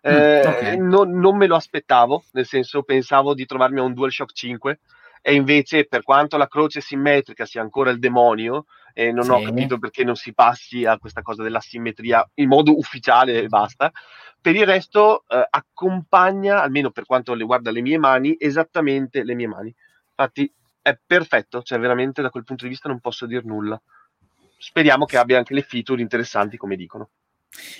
[0.06, 0.76] Mm, eh, okay.
[0.78, 4.80] non, non, me lo aspettavo, nel senso pensavo di trovarmi a un DualShock 5
[5.20, 9.30] e invece per quanto la croce simmetrica sia ancora il demonio e non sì.
[9.30, 13.48] ho capito perché non si passi a questa cosa della simmetria in modo ufficiale e
[13.48, 13.90] basta,
[14.40, 19.48] per il resto eh, accompagna, almeno per quanto riguarda le mie mani, esattamente le mie
[19.48, 19.74] mani.
[20.10, 23.80] Infatti è perfetto, cioè veramente da quel punto di vista non posso dire nulla.
[24.56, 27.10] Speriamo che abbia anche le feature interessanti come dicono.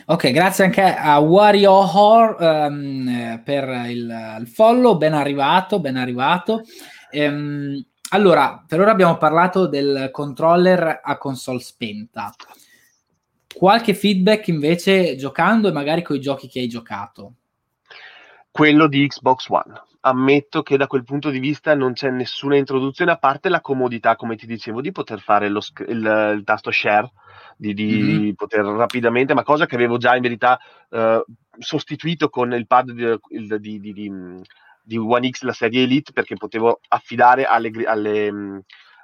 [0.07, 6.62] Ok, grazie anche a Warrior um, per il, il, follow, ben arrivato, ben arrivato.
[7.12, 12.33] Um, allora, per ora abbiamo parlato del controller a console spenta.
[13.52, 17.35] Qualche feedback invece giocando e magari con i giochi che hai giocato?
[18.50, 19.83] Quello di Xbox One.
[20.07, 24.14] Ammetto che da quel punto di vista non c'è nessuna introduzione, a parte la comodità,
[24.14, 27.11] come ti dicevo, di poter fare lo, il, il tasto share
[27.57, 28.33] di, di mm-hmm.
[28.35, 31.25] poter rapidamente, ma cosa che avevo già in verità eh,
[31.59, 34.42] sostituito con il pad di, di, di,
[34.83, 38.59] di, One X, la serie Elite, perché potevo affidare alle, alle mm,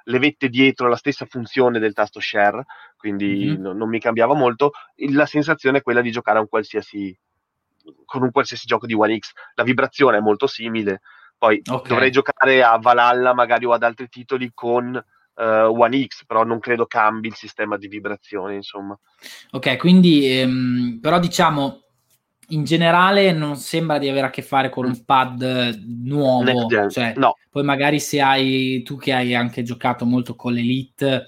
[0.05, 2.63] levette dietro la stessa funzione del tasto share,
[2.95, 3.61] quindi mm-hmm.
[3.61, 4.71] no, non mi cambiava molto.
[5.11, 7.13] La sensazione è quella di giocare a un qualsiasi
[8.05, 9.31] con un qualsiasi gioco di One X.
[9.55, 11.01] La vibrazione è molto simile.
[11.37, 11.89] Poi okay.
[11.89, 14.93] dovrei giocare a Valhalla magari o ad altri titoli con
[15.35, 18.97] uh, One X, però non credo cambi il sistema di vibrazione, insomma.
[19.51, 21.79] Ok, quindi ehm, però diciamo
[22.49, 27.35] in generale non sembra di avere a che fare con un pad nuovo, cioè, no.
[27.49, 31.27] poi magari se hai tu che hai anche giocato molto con l'Elite,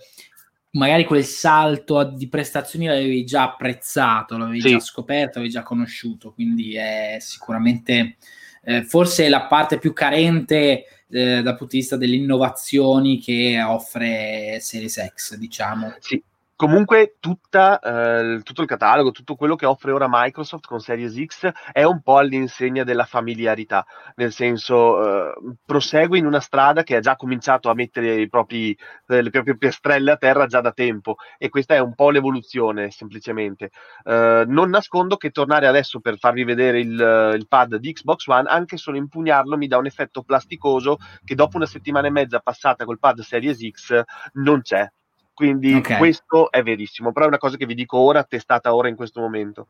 [0.75, 4.69] magari quel salto di prestazioni l'avevi già apprezzato, l'avevi sì.
[4.71, 8.17] già scoperto, l'avevi già conosciuto, quindi è sicuramente
[8.63, 14.57] eh, forse la parte più carente eh, dal punto di vista delle innovazioni che offre
[14.59, 15.95] Series X, diciamo.
[15.99, 16.21] Sì,
[16.57, 21.51] Comunque tutta, eh, tutto il catalogo, tutto quello che offre ora Microsoft con Series X
[21.73, 25.33] è un po' all'insegna della familiarità, nel senso eh,
[25.65, 28.71] prosegue in una strada che ha già cominciato a mettere propri,
[29.07, 31.15] eh, le proprie piastrelle a terra già da tempo.
[31.37, 33.71] E questa è un po' l'evoluzione semplicemente.
[34.05, 38.47] Eh, non nascondo che tornare adesso per farvi vedere il, il pad di Xbox One,
[38.47, 42.85] anche solo impugnarlo mi dà un effetto plasticoso che dopo una settimana e mezza passata
[42.85, 44.01] col pad Series X
[44.35, 44.89] non c'è
[45.35, 45.97] quindi okay.
[45.97, 49.19] questo è verissimo, però è una cosa che vi dico ora, testata ora in questo
[49.19, 49.67] momento.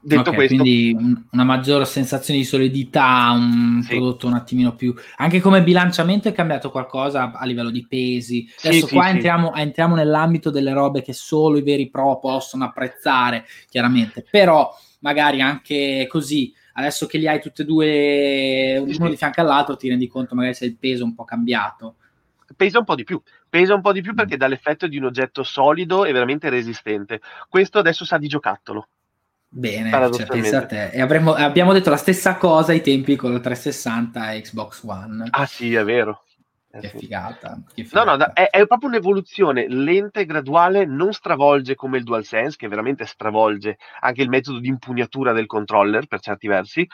[0.00, 3.94] Detto okay, questo, quindi una maggiore sensazione di solidità, un sì.
[3.94, 4.92] prodotto un attimino più.
[5.18, 8.48] Anche come bilanciamento è cambiato qualcosa a livello di pesi.
[8.62, 12.64] Adesso sì, qua sì, entriamo, entriamo, nell'ambito delle robe che solo i veri pro possono
[12.64, 14.24] apprezzare, chiaramente.
[14.28, 14.68] Però
[15.00, 19.88] magari anche così, adesso che li hai tutti e due, uno di fianco all'altro, ti
[19.88, 21.94] rendi conto magari se il peso è un po' cambiato
[22.56, 25.04] pesa un po' di più, pesa un po' di più perché dà l'effetto di un
[25.04, 27.20] oggetto solido e veramente resistente.
[27.48, 28.88] Questo adesso sa di giocattolo.
[29.50, 30.90] Bene, cioè, pensa a te.
[30.90, 35.26] E avremmo, abbiamo detto la stessa cosa ai tempi con la 360 e Xbox One.
[35.30, 36.24] Ah sì, è vero.
[36.70, 38.04] Che, figata, che figata.
[38.04, 42.68] No, no, è, è, proprio un'evoluzione lenta e graduale, non stravolge come il DualSense, che
[42.68, 46.86] veramente stravolge anche il metodo di impugnatura del controller per certi versi,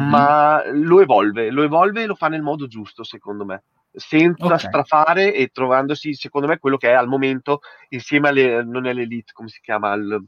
[0.00, 0.08] mm.
[0.08, 4.58] ma lo evolve, lo evolve e lo fa nel modo giusto, secondo me senza okay.
[4.58, 9.32] strafare e trovandosi, secondo me, quello che è al momento, insieme alle, non è l'Elite,
[9.32, 10.24] come si chiama, il,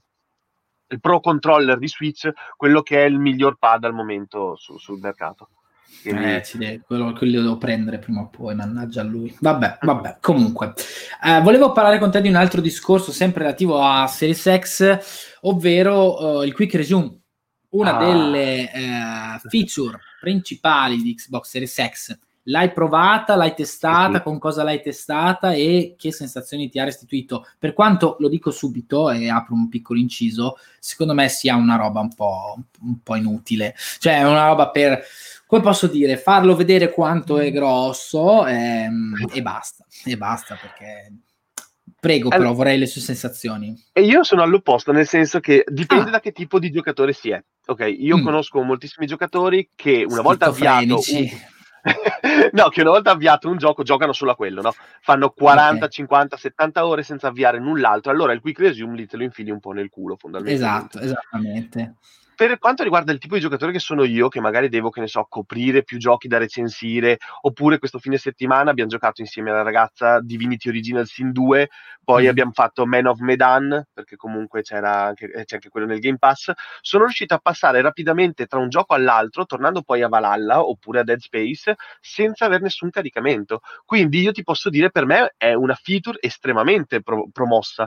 [0.88, 4.98] il Pro Controller di Switch, quello che è il miglior pad al momento su, sul
[4.98, 5.50] mercato.
[6.02, 6.24] Quindi...
[6.24, 9.36] Eh, deve, quello, quello lo devo prendere prima o poi, mannaggia a lui.
[9.38, 10.72] Vabbè, vabbè, comunque.
[11.22, 16.38] Eh, volevo parlare con te di un altro discorso, sempre relativo a Series X, ovvero
[16.38, 17.18] uh, il Quick Resume,
[17.70, 18.04] una ah.
[18.04, 22.18] delle uh, feature principali di Xbox Series X.
[22.44, 24.22] L'hai provata, l'hai testata, sì.
[24.22, 27.46] con cosa l'hai testata e che sensazioni ti ha restituito?
[27.58, 32.00] Per quanto lo dico subito e apro un piccolo inciso, secondo me sia una roba
[32.00, 33.74] un po', un po inutile.
[33.98, 35.04] Cioè, è una roba per
[35.50, 41.12] come posso dire, farlo vedere quanto è grosso ehm, e basta, e basta perché...
[41.98, 43.76] Prego, allora, però vorrei le sue sensazioni.
[43.92, 46.12] E io sono all'opposto, nel senso che dipende ah.
[46.12, 47.44] da che tipo di giocatore si è.
[47.66, 48.22] Ok, io mm.
[48.22, 51.28] conosco moltissimi giocatori che una volta avviato un...
[52.52, 54.72] no, che una volta avviato un gioco giocano solo a quello, no?
[55.00, 55.88] Fanno 40, okay.
[55.88, 58.10] 50, 70 ore senza avviare null'altro.
[58.10, 60.98] Allora il quick resume lì te lo infili un po' nel culo, fondamentalmente.
[60.98, 61.94] Esatto, esattamente
[62.40, 65.08] per quanto riguarda il tipo di giocatore che sono io, che magari devo, che ne
[65.08, 70.22] so, coprire più giochi da recensire, oppure questo fine settimana abbiamo giocato insieme alla ragazza
[70.22, 71.68] Divinity Original Sin 2,
[72.02, 72.28] poi mm.
[72.30, 76.16] abbiamo fatto Man of Medan, perché comunque c'era anche, eh, c'è anche quello nel Game
[76.16, 76.50] Pass,
[76.80, 81.04] sono riuscito a passare rapidamente tra un gioco all'altro, tornando poi a Valhalla oppure a
[81.04, 83.60] Dead Space, senza aver nessun caricamento.
[83.84, 87.86] Quindi io ti posso dire, per me è una feature estremamente pro- promossa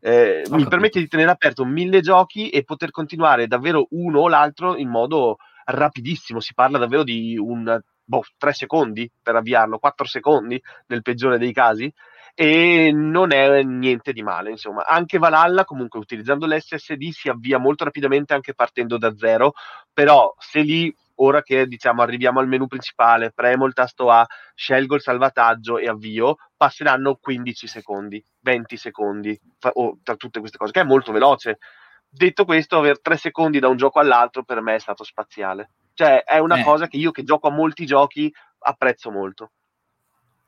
[0.00, 4.76] eh, mi permette di tenere aperto mille giochi e poter continuare davvero uno o l'altro
[4.76, 6.40] in modo rapidissimo.
[6.40, 11.52] Si parla davvero di un boh, 3 secondi per avviarlo, 4 secondi nel peggiore dei
[11.52, 11.92] casi.
[12.34, 14.86] E non è niente di male, insomma.
[14.86, 19.54] Anche Valhalla, comunque, utilizzando l'SSD si avvia molto rapidamente anche partendo da zero.
[19.92, 24.94] Però se lì ora che diciamo arriviamo al menu principale, premo il tasto A, scelgo
[24.94, 30.72] il salvataggio e avvio, passeranno 15 secondi, 20 secondi fa- oh, tra tutte queste cose,
[30.72, 31.58] che è molto veloce.
[32.08, 35.70] Detto questo, avere 3 secondi da un gioco all'altro per me è stato spaziale.
[35.94, 36.62] Cioè, è una eh.
[36.62, 39.50] cosa che io che gioco a molti giochi apprezzo molto.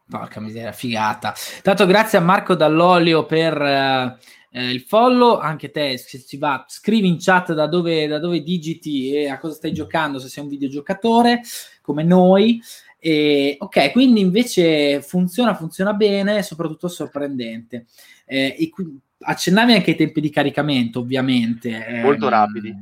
[0.09, 1.35] Porca miseria, figata.
[1.63, 4.19] Tanto grazie a Marco Dall'Olio per eh,
[4.53, 8.43] eh, il follow, anche te se si va, scrivi in chat da dove, da dove
[8.43, 11.43] digiti e a cosa stai giocando, se sei un videogiocatore
[11.81, 12.61] come noi.
[12.99, 17.87] E, ok, quindi invece funziona, funziona bene e soprattutto sorprendente.
[18.27, 22.01] Eh, e qui, accennavi anche ai tempi di caricamento, ovviamente.
[22.03, 22.77] Molto ehm, rapidi.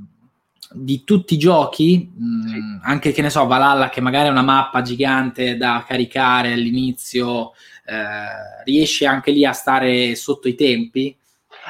[0.70, 2.59] Di tutti i giochi, mh, sì.
[2.83, 7.52] anche che ne so, Valhalla, che magari è una mappa gigante da caricare all'inizio,
[7.87, 11.16] eh, riesce anche lì a stare sotto i tempi?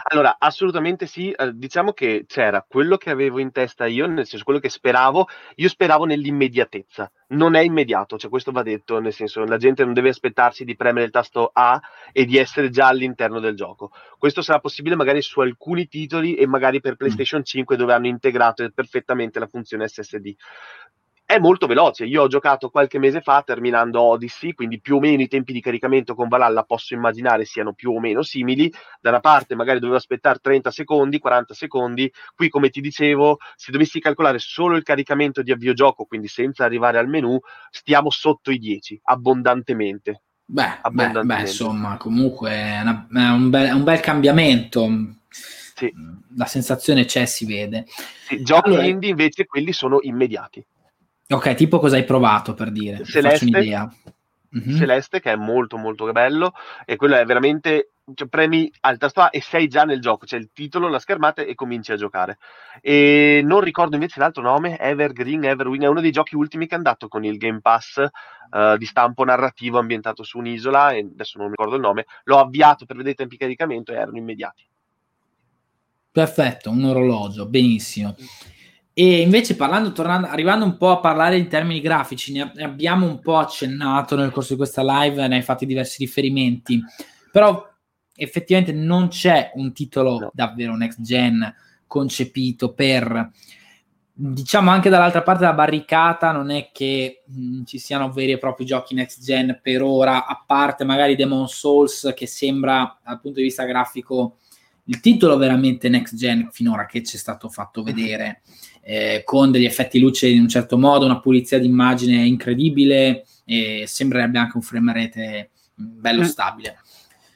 [0.04, 4.44] Allora, assolutamente sì, eh, diciamo che c'era quello che avevo in testa io, nel senso
[4.44, 7.10] quello che speravo, io speravo nell'immediatezza.
[7.28, 10.76] Non è immediato, cioè questo va detto, nel senso la gente non deve aspettarsi di
[10.76, 11.80] premere il tasto A
[12.12, 13.90] e di essere già all'interno del gioco.
[14.18, 16.96] Questo sarà possibile magari su alcuni titoli e magari per mm.
[16.96, 20.34] PlayStation 5 dove hanno integrato perfettamente la funzione SSD
[21.28, 22.06] è molto veloce.
[22.06, 25.60] Io ho giocato qualche mese fa terminando Odyssey, quindi più o meno i tempi di
[25.60, 28.72] caricamento con Valhalla posso immaginare siano più o meno simili.
[28.98, 32.10] Da una parte magari dovevo aspettare 30 secondi, 40 secondi.
[32.34, 36.64] Qui, come ti dicevo, se dovessi calcolare solo il caricamento di avvio gioco, quindi senza
[36.64, 37.38] arrivare al menu,
[37.68, 40.22] stiamo sotto i 10, abbondantemente.
[40.46, 41.26] Beh, abbondantemente.
[41.26, 44.88] Beh, beh insomma, comunque è, una, è, un bel, è, un bel, cambiamento.
[45.28, 45.92] Sì.
[46.36, 47.84] La sensazione c'è, si vede.
[48.26, 50.64] Sì, giochi allora, indie invece quelli sono immediati.
[51.30, 53.04] Ok, tipo cosa hai provato per dire?
[53.04, 54.76] Celeste, mm-hmm.
[54.78, 56.54] Celeste che è molto molto bello
[56.86, 60.38] e quello è veramente cioè, premi al tasto A e sei già nel gioco, c'è
[60.38, 62.38] il titolo, la schermata e cominci a giocare.
[62.80, 66.78] E non ricordo invece l'altro nome, Evergreen, Everwing, è uno dei giochi ultimi che è
[66.78, 68.02] andato con il Game Pass
[68.50, 72.86] uh, di stampo narrativo ambientato su un'isola, e adesso non ricordo il nome, l'ho avviato
[72.86, 74.66] per vedere i tempi di caricamento e erano immediati.
[76.10, 78.16] Perfetto, un orologio, benissimo.
[78.98, 79.04] Mm.
[79.04, 83.20] E invece parlando, tornando, arrivando un po' a parlare in termini grafici, ne abbiamo un
[83.20, 86.82] po' accennato nel corso di questa live, ne hai fatti diversi riferimenti,
[87.30, 87.64] però
[88.14, 90.30] effettivamente non c'è un titolo no.
[90.34, 91.54] davvero next gen
[91.86, 93.30] concepito per
[94.20, 98.38] diciamo anche dall'altra parte della barricata non è che mh, mm, ci siano veri e
[98.38, 103.38] propri giochi next gen per ora, a parte magari Demon Souls che sembra dal punto
[103.38, 104.38] di vista grafico
[104.86, 108.42] il titolo veramente next gen finora che ci è stato fatto vedere
[108.90, 114.38] eh, con degli effetti luce in un certo modo, una pulizia d'immagine incredibile e sembrerebbe
[114.38, 116.24] anche un frame rate bello mm.
[116.24, 116.78] stabile.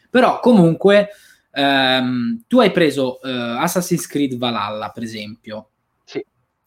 [0.09, 1.11] Però comunque
[1.51, 5.69] ehm, tu hai preso eh, Assassin's Creed Valhalla, per esempio.
[6.05, 6.25] Sì.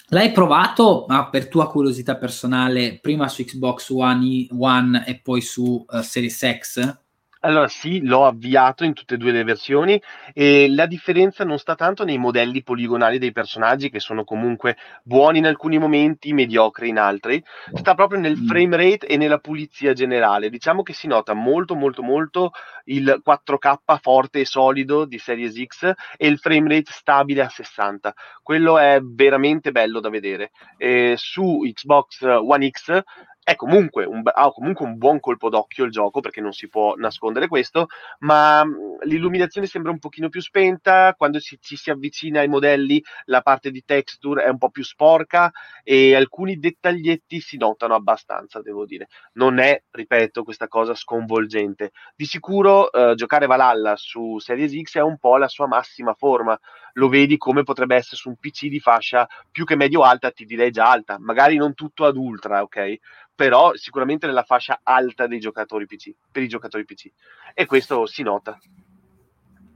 [0.10, 5.84] L'hai provato, ma per tua curiosità personale, prima su Xbox One, One e poi su
[5.88, 7.05] uh, Series X?
[7.46, 10.02] Allora sì, l'ho avviato in tutte e due le versioni
[10.34, 15.38] e la differenza non sta tanto nei modelli poligonali dei personaggi che sono comunque buoni
[15.38, 17.44] in alcuni momenti, mediocri in altri,
[17.76, 18.48] sta proprio nel mm.
[18.48, 20.50] frame rate e nella pulizia generale.
[20.50, 22.52] Diciamo che si nota molto molto molto
[22.86, 28.12] il 4K forte e solido di Series X e il frame rate stabile a 60.
[28.42, 30.50] Quello è veramente bello da vedere.
[30.78, 33.04] E su Xbox One X
[33.46, 36.96] è comunque un, ha comunque un buon colpo d'occhio il gioco perché non si può
[36.96, 37.86] nascondere questo,
[38.22, 38.66] ma
[39.04, 43.70] l'illuminazione sembra un pochino più spenta, quando si, ci si avvicina ai modelli la parte
[43.70, 45.52] di texture è un po' più sporca
[45.84, 49.10] e alcuni dettaglietti si notano abbastanza, devo dire.
[49.34, 51.92] Non è, ripeto, questa cosa sconvolgente.
[52.16, 56.60] Di sicuro eh, giocare Valhalla su Series X è un po' la sua massima forma,
[56.94, 60.72] lo vedi come potrebbe essere su un PC di fascia più che medio-alta, ti direi
[60.72, 62.98] già alta, magari non tutto ad ultra, ok?
[63.36, 67.12] Però sicuramente nella fascia alta dei giocatori PC, per i giocatori PC.
[67.54, 68.58] E questo si nota.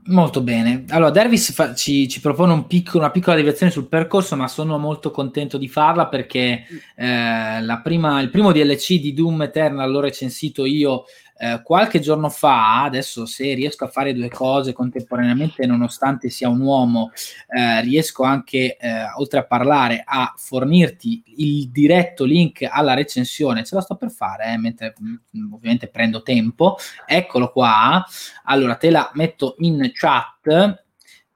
[0.04, 0.86] Molto bene.
[0.88, 4.78] Allora, Dervis fa, ci, ci, propone un piccolo, una piccola deviazione sul percorso, ma sono
[4.78, 6.64] molto contento di farla perché
[6.96, 11.04] eh, prima, il primo DLC di Doom Eternal l'ho recensito io
[11.42, 16.60] eh, qualche giorno fa, adesso se riesco a fare due cose contemporaneamente, nonostante sia un
[16.60, 17.12] uomo,
[17.48, 23.64] eh, riesco anche, eh, oltre a parlare, a fornirti il diretto link alla recensione.
[23.64, 26.76] Ce la sto per fare, eh, mentre mm, ovviamente prendo tempo.
[27.06, 28.04] Eccolo qua.
[28.44, 30.78] Allora, te la metto in chat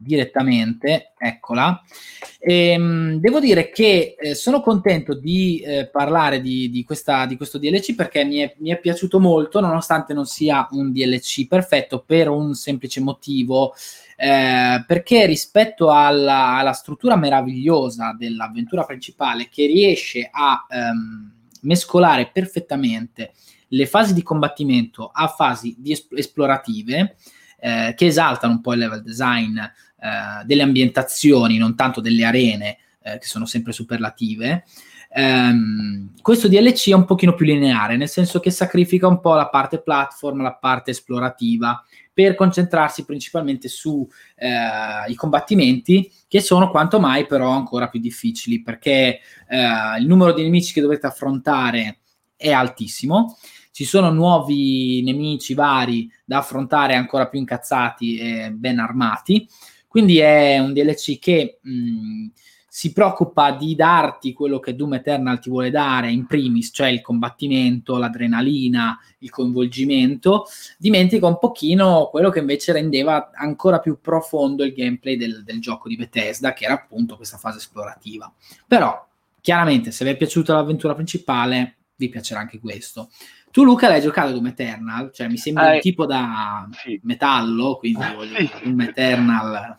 [0.04, 1.82] direttamente, eccola.
[2.38, 7.36] E, ehm, devo dire che eh, sono contento di eh, parlare di, di, questa, di,
[7.36, 12.04] questo DLC perché mi è, mi è, piaciuto molto, nonostante non sia un DLC perfetto,
[12.06, 13.74] per un semplice motivo.
[14.16, 21.32] Eh, perché rispetto alla, alla, struttura meravigliosa dell'avventura principale che riesce a ehm,
[21.62, 23.32] mescolare perfettamente
[23.68, 27.16] le fasi di combattimento a fasi es- esplorative,
[27.64, 32.76] eh, che esaltano un po' il level design eh, delle ambientazioni, non tanto delle arene,
[33.00, 34.64] eh, che sono sempre superlative.
[35.16, 39.48] Um, questo DLC è un pochino più lineare, nel senso che sacrifica un po' la
[39.48, 44.06] parte platform, la parte esplorativa, per concentrarsi principalmente sui
[44.36, 50.42] eh, combattimenti, che sono quanto mai però ancora più difficili, perché eh, il numero di
[50.42, 52.00] nemici che dovete affrontare
[52.36, 53.38] è altissimo
[53.74, 59.48] ci sono nuovi nemici vari da affrontare ancora più incazzati e ben armati.
[59.88, 62.26] Quindi è un DLC che mh,
[62.68, 67.00] si preoccupa di darti quello che Doom Eternal ti vuole dare in primis, cioè il
[67.00, 70.46] combattimento, l'adrenalina, il coinvolgimento,
[70.78, 75.88] dimentica un pochino quello che invece rendeva ancora più profondo il gameplay del, del gioco
[75.88, 78.32] di Bethesda, che era appunto questa fase esplorativa.
[78.68, 79.04] Però,
[79.40, 83.10] chiaramente, se vi è piaciuta l'avventura principale, vi piacerà anche questo.
[83.54, 85.12] Tu, Luca, l'hai giocato Doom Eternal?
[85.12, 86.98] Cioè, mi sembra eh, un tipo da sì.
[87.04, 88.02] metallo, quindi
[88.34, 88.50] sì.
[88.64, 89.78] Doom Eternal.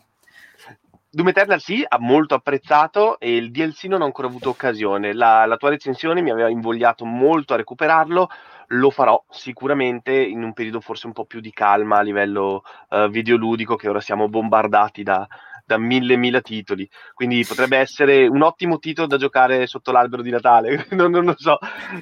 [1.10, 5.12] Doom Eternal sì, ha molto apprezzato e il DLC non ho ancora avuto occasione.
[5.12, 8.30] La, la tua recensione mi aveva invogliato molto a recuperarlo,
[8.68, 13.08] lo farò sicuramente in un periodo forse un po' più di calma a livello uh,
[13.10, 15.28] videoludico, che ora siamo bombardati da,
[15.66, 16.88] da mille mila titoli.
[17.12, 20.86] Quindi potrebbe essere un ottimo titolo da giocare sotto l'albero di Natale.
[20.92, 21.58] non, non, lo so,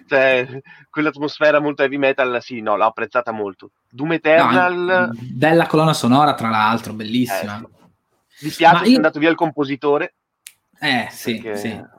[0.07, 0.47] cioè,
[0.91, 3.71] quell'atmosfera molto heavy metal, sì, no, l'ho apprezzata molto.
[3.91, 4.77] Doom Eternal.
[4.77, 7.57] No, bella colonna sonora, tra l'altro, bellissima.
[7.57, 7.69] Eh,
[8.29, 8.45] sì.
[8.45, 8.93] Mi spiace che io...
[8.93, 10.15] è andato via il compositore.
[10.79, 11.57] Eh, sì, perché...
[11.57, 11.93] sì.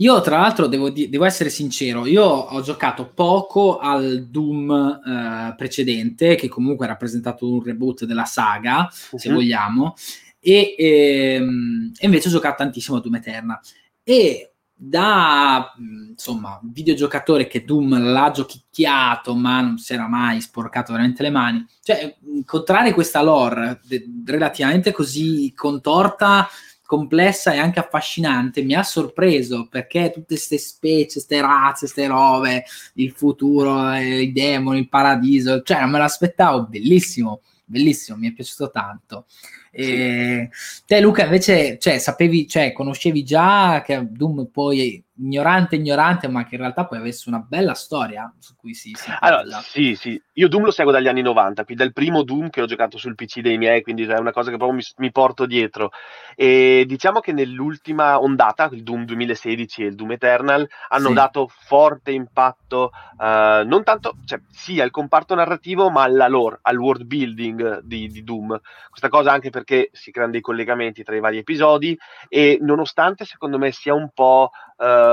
[0.00, 5.54] Io, tra l'altro, devo, di- devo, essere sincero, io ho giocato poco al Doom eh,
[5.54, 9.18] precedente, che comunque ha rappresentato un reboot della saga, uh-huh.
[9.18, 9.34] se mhm.
[9.34, 9.94] vogliamo,
[10.40, 13.60] e, ehm, e invece ho giocato tantissimo a Doom Eterna.
[14.02, 14.50] E
[14.82, 15.74] da
[16.08, 21.66] insomma videogiocatore che Doom l'ha giochicchiato ma non si era mai sporcato veramente le mani
[21.82, 26.48] cioè incontrare questa lore de- relativamente così contorta
[26.90, 32.64] complessa e anche affascinante mi ha sorpreso perché tutte queste specie, queste razze, queste robe,
[32.94, 38.32] il futuro, eh, i demoni, il paradiso, cioè non me l'aspettavo, bellissimo, bellissimo, mi è
[38.32, 39.26] piaciuto tanto.
[39.70, 40.50] E
[40.84, 46.54] te Luca invece, cioè, sapevi, cioè, conoscevi già che Doom poi ignorante ignorante, ma che
[46.54, 50.48] in realtà poi avesse una bella storia su cui si, si allora, sì, sì, io
[50.48, 53.40] Doom lo seguo dagli anni 90, quindi dal primo Doom che ho giocato sul PC
[53.40, 55.90] dei miei, quindi è una cosa che proprio mi, mi porto dietro.
[56.34, 61.14] E diciamo che nell'ultima ondata, il Doom 2016 e il Doom Eternal, hanno sì.
[61.14, 66.78] dato forte impatto, uh, non tanto, cioè, sì, al comparto narrativo, ma alla lore, al
[66.78, 68.58] world building di, di Doom.
[68.88, 71.96] Questa cosa anche perché si creano dei collegamenti tra i vari episodi
[72.28, 74.50] e nonostante secondo me sia un po'
[74.80, 75.09] Uh,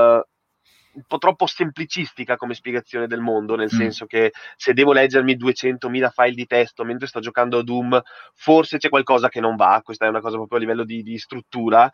[0.98, 3.78] un po' troppo semplicistica come spiegazione del mondo, nel mm.
[3.78, 8.00] senso che se devo leggermi 200.000 file di testo mentre sto giocando a Doom,
[8.34, 11.16] forse c'è qualcosa che non va, questa è una cosa proprio a livello di, di
[11.18, 11.88] struttura,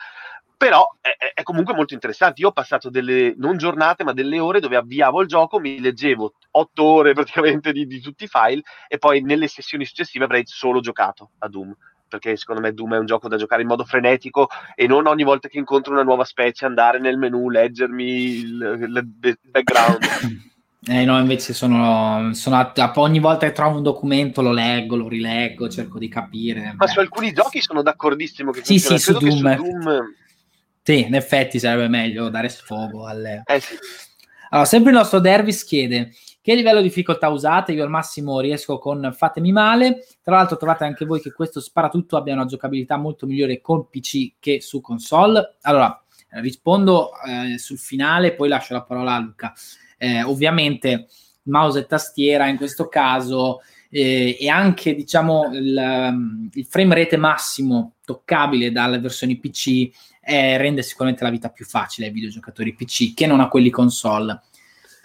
[0.57, 2.41] però è, è, comunque molto interessante.
[2.41, 6.35] Io ho passato delle, non giornate, ma delle ore dove avviavo il gioco, mi leggevo
[6.53, 10.81] otto ore praticamente di, di tutti i file e poi nelle sessioni successive avrei solo
[10.81, 11.75] giocato a Doom
[12.09, 15.25] perché secondo me Doom è un gioco da giocare in modo frenetico e non ogni
[15.25, 19.99] volta che incontro una nuova specie andare nel menu, leggermi il, il background.
[20.87, 24.97] Eh no, invece sono, sono a, a, ogni volta che trovo un documento lo leggo,
[24.97, 26.75] lo rileggo, cerco di capire.
[26.77, 26.89] Ma beh.
[26.89, 29.57] su alcuni giochi sono d'accordissimo che sì, sì, su Doom.
[29.57, 30.15] su Doom.
[30.83, 33.43] Sì, in effetti sarebbe meglio dare sfogo alle...
[33.47, 33.75] Eh sì.
[34.51, 36.13] Allora, sempre il nostro Dervis chiede
[36.45, 37.73] che livello di difficoltà usate?
[37.73, 40.05] Io al massimo riesco con Fatemi male.
[40.23, 44.35] Tra l'altro trovate anche voi che questo sparatutto abbia una giocabilità molto migliore con PC
[44.41, 45.57] che su console.
[45.63, 46.05] Allora,
[46.43, 49.55] rispondo eh, sul finale, poi lascio la parola a Luca.
[49.97, 51.09] Eh, ovviamente
[51.45, 57.95] mouse e tastiera in questo caso eh, e anche diciamo il, il, frame rate massimo
[58.05, 59.91] toccabile dalle versioni PC
[60.21, 64.43] eh, rende sicuramente la vita più facile ai videogiocatori PC che non a quelli console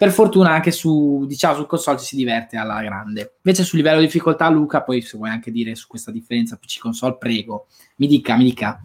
[0.00, 3.34] per fortuna anche su, diciamo, sul console ci si diverte alla grande.
[3.42, 6.78] Invece sul livello di difficoltà, Luca, poi se vuoi anche dire su questa differenza PC
[6.78, 8.80] console, prego, mi dica, mi dica.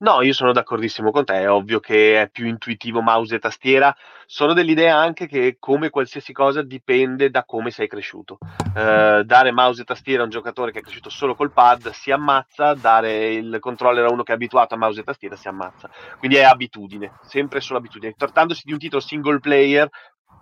[0.00, 3.96] No, io sono d'accordissimo con te, è ovvio che è più intuitivo mouse e tastiera.
[4.26, 8.36] Sono dell'idea anche che come qualsiasi cosa dipende da come sei cresciuto.
[8.76, 12.10] Eh, dare mouse e tastiera a un giocatore che è cresciuto solo col pad si
[12.10, 15.88] ammazza, dare il controller a uno che è abituato a mouse e tastiera si ammazza.
[16.18, 18.12] Quindi è abitudine, sempre solo abitudine.
[18.14, 19.88] Trattandosi di un titolo single player,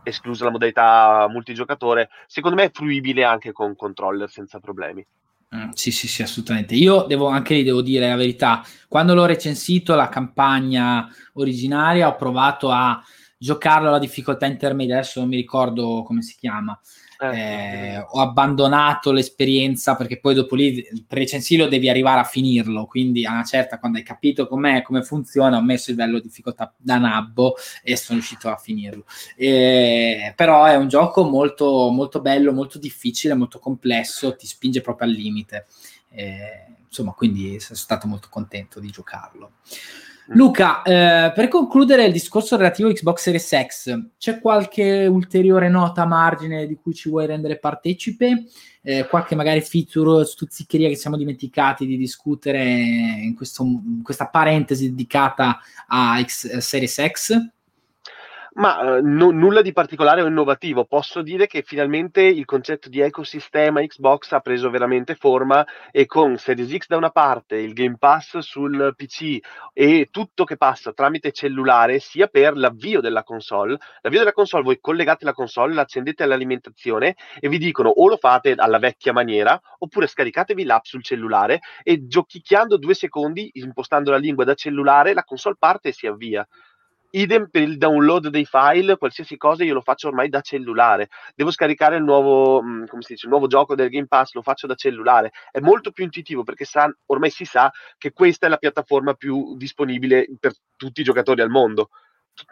[0.02, 5.06] esclusa la modalità multigiocatore, secondo me è fruibile anche con controller senza problemi.
[5.54, 6.74] Mm, sì, sì, sì, assolutamente.
[6.74, 8.64] Io devo anche devo dire la verità.
[8.88, 13.02] Quando l'ho recensito la campagna originaria, ho provato a
[13.36, 16.78] giocarlo alla difficoltà intermedia, adesso non mi ricordo come si chiama.
[17.30, 22.86] Eh, eh, ho abbandonato l'esperienza perché poi dopo lì per recensirlo devi arrivare a finirlo
[22.86, 26.26] quindi a una certa quando hai capito com'è come funziona ho messo il livello di
[26.26, 29.04] difficoltà da nabbo e sono riuscito a finirlo.
[29.36, 35.08] Eh, però è un gioco molto molto bello molto difficile molto complesso ti spinge proprio
[35.08, 35.66] al limite.
[36.10, 39.52] Eh, insomma quindi sono stato molto contento di giocarlo.
[40.28, 46.02] Luca, eh, per concludere il discorso relativo a Xbox Series X, c'è qualche ulteriore nota
[46.02, 48.44] a margine di cui ci vuoi rendere partecipe?
[48.82, 54.90] Eh, qualche magari feature, stuzzicheria che siamo dimenticati di discutere in, questo, in questa parentesi
[54.90, 55.58] dedicata
[55.88, 57.52] a X, Series X?
[58.54, 60.84] Ma eh, nulla di particolare o innovativo.
[60.84, 66.36] Posso dire che finalmente il concetto di ecosistema Xbox ha preso veramente forma e con
[66.36, 69.38] Series X da una parte, il Game Pass sul PC
[69.72, 73.78] e tutto che passa tramite cellulare, sia per l'avvio della console.
[74.02, 78.52] L'avvio della console, voi collegate la console, l'accendete all'alimentazione e vi dicono o lo fate
[78.54, 84.44] alla vecchia maniera oppure scaricatevi l'app sul cellulare e giochicchiando due secondi, impostando la lingua
[84.44, 86.46] da cellulare, la console parte e si avvia.
[87.14, 91.08] Idem per il download dei file, qualsiasi cosa io lo faccio ormai da cellulare.
[91.34, 94.40] Devo scaricare il nuovo, mm, come si dice, il nuovo gioco del Game Pass, lo
[94.40, 95.32] faccio da cellulare.
[95.50, 99.56] È molto più intuitivo perché sa, ormai si sa che questa è la piattaforma più
[99.56, 101.90] disponibile per tutti i giocatori al mondo.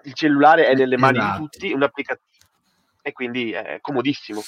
[0.04, 1.32] Il cellulare è nelle mani esatto.
[1.32, 2.28] di tutti, un'applicazione
[3.02, 4.42] e quindi è comodissimo.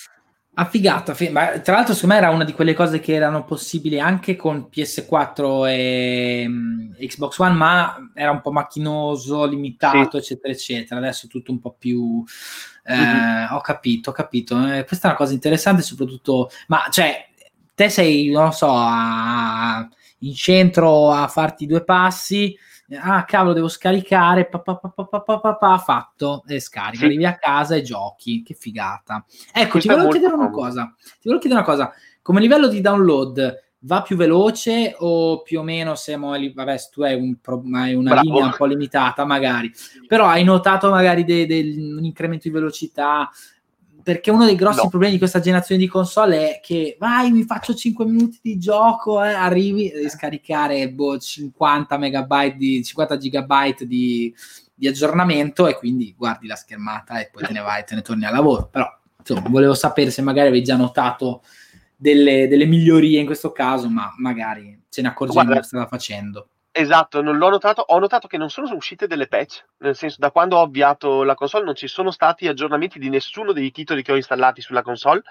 [0.55, 3.99] Affigato, aff- ma tra l'altro secondo me era una di quelle cose che erano possibili
[3.99, 10.35] anche con PS4 e um, Xbox One, ma era un po' macchinoso, limitato, sì.
[10.35, 11.01] eccetera, eccetera.
[11.01, 12.23] Adesso è tutto un po' più...
[12.85, 13.53] Eh, mm-hmm.
[13.53, 14.59] Ho capito, ho capito.
[14.71, 16.51] Eh, questa è una cosa interessante, soprattutto...
[16.67, 17.31] Ma cioè,
[17.75, 19.89] te sei, non so, a,
[20.19, 22.55] in centro a farti due passi
[23.01, 26.43] ah cavolo devo scaricare pa, pa, pa, fatto.
[26.47, 27.05] E scarica sì.
[27.05, 28.43] arrivi a casa e giochi.
[28.43, 29.25] Che figata.
[29.53, 30.95] Ecco ti volevo chiedere una cosa.
[30.97, 31.93] Ti volevo chiedere una cosa.
[32.21, 37.15] Come livello di download va più veloce o più o meno siamo vabbè tu hai,
[37.15, 37.37] un,
[37.75, 38.29] hai una Bravo.
[38.29, 39.73] linea un po' limitata magari.
[40.07, 41.61] Però hai notato magari de, de,
[41.97, 43.29] un incremento di velocità
[44.03, 44.89] perché uno dei grossi no.
[44.89, 49.23] problemi di questa generazione di console è che vai, mi faccio 5 minuti di gioco,
[49.23, 54.35] eh, arrivi a scaricare boh, 50 megabyte di 50 gigabyte di,
[54.75, 58.03] di, aggiornamento e quindi guardi la schermata e poi te ne vai, e te ne
[58.03, 58.69] torni al lavoro.
[58.71, 58.87] Però
[59.19, 61.43] insomma, volevo sapere se magari avevi già notato
[61.97, 66.49] delle, delle migliorie in questo caso, ma magari ce ne accorgiamo che stava facendo.
[66.75, 67.85] Esatto, non l'ho notato.
[67.89, 71.35] Ho notato che non sono uscite delle patch, nel senso da quando ho avviato la
[71.35, 75.23] console non ci sono stati aggiornamenti di nessuno dei titoli che ho installati sulla console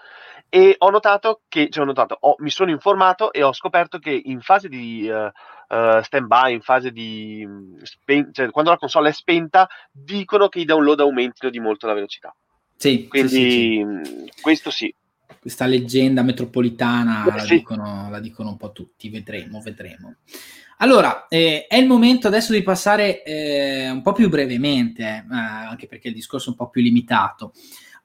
[0.50, 4.12] e ho notato che, cioè ho notato, ho, mi sono informato e ho scoperto che
[4.12, 5.32] in fase di uh,
[5.76, 7.48] uh, stand-by, in fase di...
[7.82, 11.94] Spen- cioè quando la console è spenta, dicono che i download aumentino di molto la
[11.94, 12.36] velocità.
[12.76, 14.94] Sì, Quindi sì, sì, questo sì.
[15.42, 20.18] Questa leggenda metropolitana la, dicono, la dicono un po' tutti, vedremo, vedremo.
[20.78, 25.88] Allora, eh, è il momento adesso di passare eh, un po' più brevemente, eh, anche
[25.88, 27.54] perché il discorso è un po' più limitato,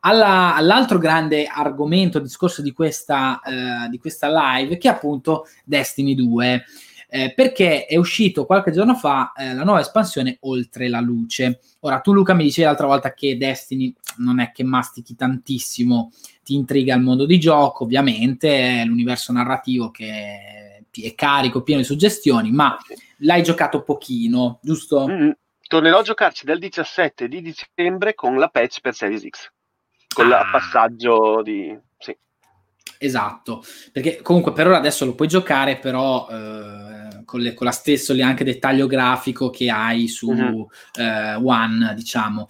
[0.01, 6.15] alla, all'altro grande argomento, discorso di questa, eh, di questa live, che è appunto Destiny
[6.15, 6.65] 2.
[7.09, 11.61] Eh, perché è uscito qualche giorno fa eh, la nuova espansione Oltre la Luce.
[11.81, 16.55] Ora, tu Luca mi dicevi l'altra volta che Destiny non è che mastichi tantissimo, ti
[16.55, 22.51] intriga il mondo di gioco, ovviamente, è l'universo narrativo che è carico, pieno di suggestioni,
[22.51, 22.77] ma
[23.19, 25.07] l'hai giocato pochino, giusto?
[25.07, 25.31] Mm-hmm.
[25.67, 29.51] Tornerò a giocarci dal 17 di dicembre con la patch per Series X,
[30.15, 30.41] con ah.
[30.41, 31.77] il passaggio di...
[31.99, 32.17] Sì.
[32.99, 33.63] Esatto,
[33.93, 38.15] perché comunque per ora adesso lo puoi giocare, però eh, con, le, con, la stesso
[38.23, 40.61] anche dettaglio grafico che hai su mm-hmm.
[40.95, 42.49] eh, One, diciamo.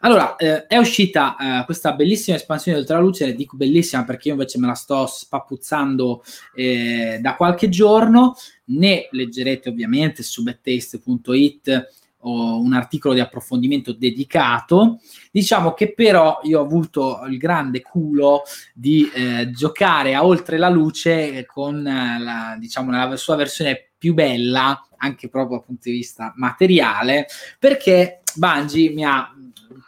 [0.00, 4.58] Allora, eh, è uscita eh, questa bellissima espansione di Ultraluce, dico bellissima perché io invece
[4.60, 6.22] me la sto spappuzzando
[6.54, 8.36] eh, da qualche giorno,
[8.66, 11.88] ne leggerete ovviamente su bettaste.it
[12.20, 15.00] o un articolo di approfondimento dedicato.
[15.30, 18.42] Diciamo che però io ho avuto il grande culo
[18.74, 24.14] di eh, giocare a Oltre la Luce con eh, la, diciamo, la sua versione più
[24.14, 27.26] bella, anche proprio dal punto di vista materiale,
[27.58, 29.32] perché Bungie mi ha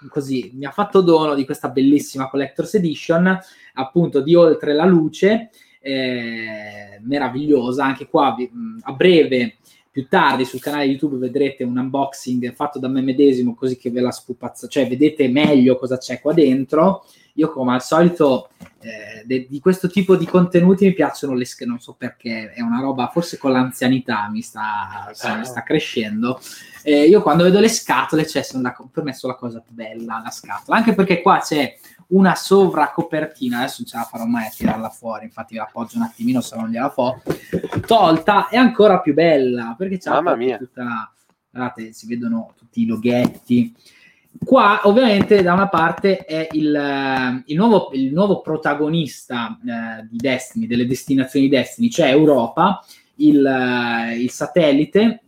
[0.09, 3.39] così mi ha fatto dono di questa bellissima Collector's Edition,
[3.75, 5.51] appunto di Oltre la Luce,
[5.81, 7.85] eh, meravigliosa.
[7.85, 8.35] Anche qua
[8.83, 9.57] a breve,
[9.91, 14.01] più tardi sul canale YouTube vedrete un unboxing fatto da me medesimo, così che ve
[14.01, 17.05] la spupazzo, cioè vedete meglio cosa c'è qua dentro.
[17.35, 21.71] Io, come al solito, eh, de- di questo tipo di contenuti mi piacciono le schede,
[21.71, 26.41] non so perché, è una roba, forse con l'anzianità mi sta, mi sta crescendo.
[26.83, 30.21] Eh, io quando vedo le scatole, cioè, la, per me è la cosa più bella,
[30.23, 31.77] la scatola, anche perché qua c'è
[32.11, 36.05] una sovracopertina, adesso non ce la farò mai a tirarla fuori, infatti vi appoggio un
[36.05, 37.21] attimino se non gliela fo,
[37.87, 40.57] tolta, è ancora più bella, perché c'è Mamma mia.
[40.57, 41.13] tutta la,
[41.51, 43.75] guardate, si vedono tutti i loghetti,
[44.45, 50.67] Qua ovviamente da una parte è il, il, nuovo, il nuovo, protagonista eh, di Destiny,
[50.67, 52.83] delle destinazioni Destiny, cioè Europa,
[53.17, 55.25] il, eh, il satellite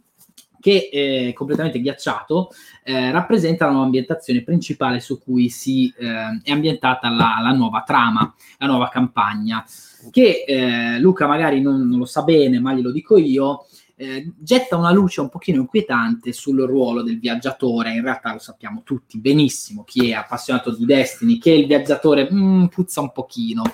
[0.62, 2.50] che è eh, completamente ghiacciato
[2.84, 7.82] eh, rappresenta la nuova ambientazione principale su cui si, eh, è ambientata la, la, nuova
[7.84, 9.64] trama, la nuova campagna,
[10.10, 14.76] che eh, Luca magari non, non, lo sa bene, ma glielo dico io, eh, getta
[14.76, 17.92] una luce un pochino inquietante sul ruolo del viaggiatore.
[17.92, 22.66] In realtà lo sappiamo tutti benissimo chi è appassionato di Destiny, che il viaggiatore mm,
[22.66, 23.64] puzza un pochino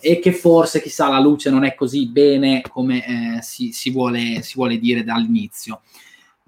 [0.00, 4.54] e che forse chissà la luce non è così bene come si, si, vuole, si
[4.54, 5.80] vuole dire dall'inizio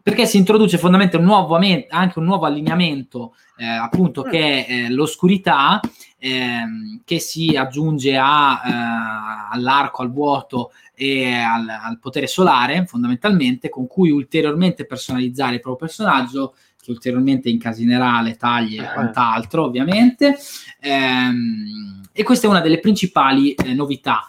[0.08, 4.30] perché si introduce fondamentalmente un nuovo, anche un nuovo allineamento, eh, appunto, mm.
[4.30, 5.80] che è eh, l'oscurità,
[6.18, 13.68] ehm, che si aggiunge a, eh, all'arco, al vuoto e al, al, potere solare, fondamentalmente,
[13.68, 18.92] con cui ulteriormente personalizzare il proprio personaggio, che ulteriormente incasinerà le taglie e eh.
[18.94, 20.38] quant'altro, ovviamente.
[20.80, 24.22] Ehm, e questa è una delle principali eh, novità.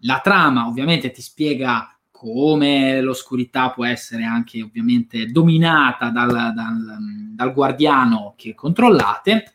[0.00, 7.54] La trama, ovviamente, ti spiega come l'oscurità può essere anche ovviamente dominata dal, dal, dal
[7.54, 9.54] guardiano che controllate.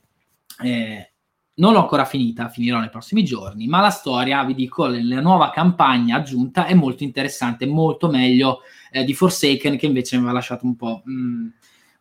[0.63, 1.11] Eh,
[1.57, 5.51] non l'ho ancora finita, finirò nei prossimi giorni, ma la storia, vi dico, la nuova
[5.51, 10.66] campagna aggiunta è molto interessante, molto meglio eh, di Forsaken che invece mi aveva lasciato
[10.66, 11.03] un po'...
[11.07, 11.47] Mm,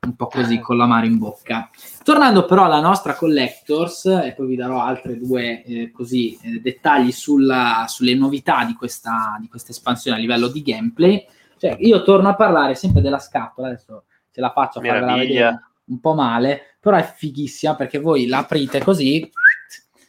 [0.05, 1.71] un po' così con l'amaro in bocca.
[2.03, 7.13] Tornando però alla nostra Collectors, e poi vi darò altri due eh, così, eh, dettagli
[7.13, 11.27] sulla, sulle novità di questa, di questa, espansione a livello di gameplay,
[11.59, 15.63] cioè io torno a parlare sempre della scatola, adesso ce la faccio a farvela vedere
[15.87, 19.31] un po' male, però è fighissima perché voi la aprite così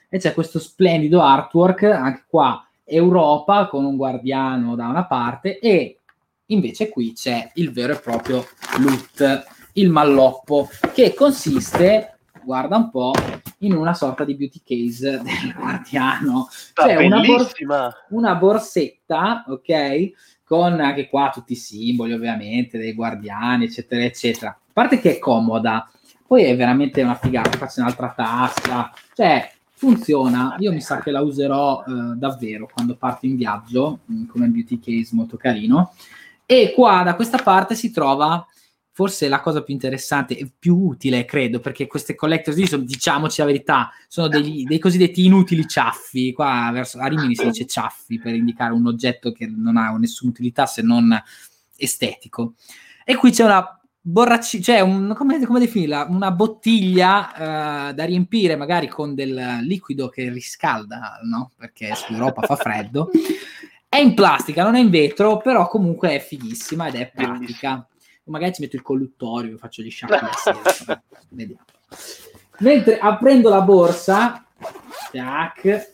[0.10, 6.00] e c'è questo splendido artwork, anche qua Europa con un guardiano da una parte e
[6.48, 8.46] invece qui c'è il vero e proprio
[8.80, 9.46] loot
[9.76, 13.14] il malloppo, che consiste, guarda un po',
[13.60, 16.48] in una sorta di beauty case del guardiano.
[16.74, 17.54] Cioè una, bor-
[18.10, 20.12] una borsetta, ok?
[20.44, 24.52] Con anche qua tutti i simboli, ovviamente, dei guardiani, eccetera, eccetera.
[24.52, 25.90] A parte che è comoda,
[26.28, 31.22] poi è veramente una figata, faccio un'altra tassa, cioè funziona, io mi sa che la
[31.22, 35.94] userò eh, davvero quando parto in viaggio, mm, come beauty case molto carino.
[36.46, 38.46] E qua da questa parte si trova
[38.96, 43.48] forse la cosa più interessante e più utile, credo, perché queste collector's edition, diciamoci la
[43.48, 46.32] verità, sono degli, dei cosiddetti inutili ciaffi.
[46.32, 50.32] Qua verso, a Rimini si dice ciaffi per indicare un oggetto che non ha nessuna
[50.32, 51.14] utilità se non
[51.76, 52.54] estetico.
[53.04, 56.08] E qui c'è una borraccia, cioè un, come, come definirla?
[56.10, 61.52] Una bottiglia uh, da riempire magari con del liquido che riscalda, no?
[61.58, 63.10] Perché su Europa fa freddo.
[63.90, 67.88] È in plastica, non è in vetro, però comunque è fighissima ed è pratica
[68.26, 70.18] magari ci metto il colluttorio, faccio gli sciacqui.
[71.30, 71.64] Vediamo.
[72.60, 74.46] Mentre aprendo la borsa,
[75.12, 75.94] tac,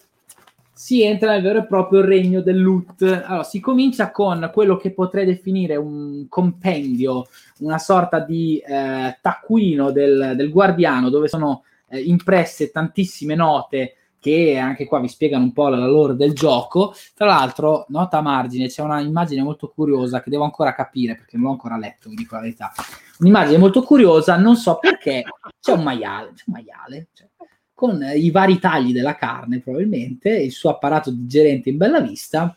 [0.74, 3.02] si entra nel vero e proprio regno del loot.
[3.04, 7.28] Allora, si comincia con quello che potrei definire un compendio,
[7.60, 14.56] una sorta di eh, taccuino del, del, guardiano, dove sono eh, impresse tantissime note che
[14.58, 16.94] anche qua vi spiegano un po' la, lore del gioco.
[17.16, 21.38] Tra l'altro, nota a margine, c'è una immagine molto curiosa che devo ancora capire perché
[21.38, 22.72] non l'ho ancora letto, vi dico la verità.
[23.20, 25.24] Un'immagine molto curiosa, non so perché,
[25.60, 27.28] c'è un maiale, c'è un maiale cioè,
[27.74, 32.56] con i vari tagli della carne probabilmente, il suo apparato digerente in bella vista.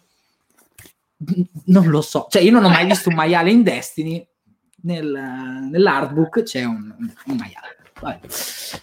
[1.65, 4.27] Non lo so, cioè io non ho mai visto un maiale in Destiny,
[4.83, 7.84] Nel, nell'artbook c'è un, un maiale.
[8.05, 8.21] Vabbè.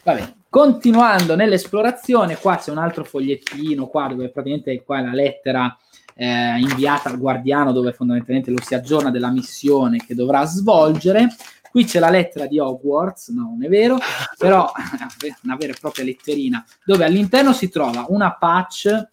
[0.04, 0.34] Vabbè.
[0.50, 5.78] Continuando nell'esplorazione, qua c'è un altro fogliettino, qua dove praticamente qua è la lettera
[6.16, 11.36] eh, inviata al guardiano dove fondamentalmente lo si aggiorna della missione che dovrà svolgere.
[11.70, 13.98] Qui c'è la lettera di Hogwarts, no, non è vero,
[14.38, 14.70] però
[15.44, 19.10] una vera e propria letterina, dove all'interno si trova una patch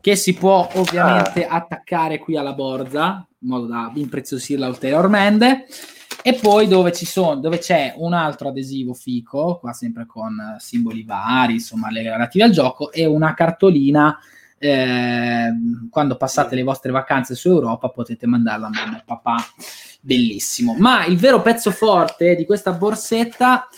[0.00, 1.56] che si può ovviamente ah.
[1.56, 5.66] attaccare qui alla borza, in modo da impreziosirla ulteriormente.
[6.22, 11.54] E poi dove, sono, dove c'è un altro adesivo fico, qua sempre con simboli vari,
[11.54, 14.18] insomma, relativi al gioco, e una cartolina.
[14.58, 15.50] Eh,
[15.90, 19.36] quando passate le vostre vacanze su Europa potete mandarla a mamma e papà.
[20.00, 20.76] Bellissimo.
[20.78, 23.68] Ma il vero pezzo forte di questa borsetta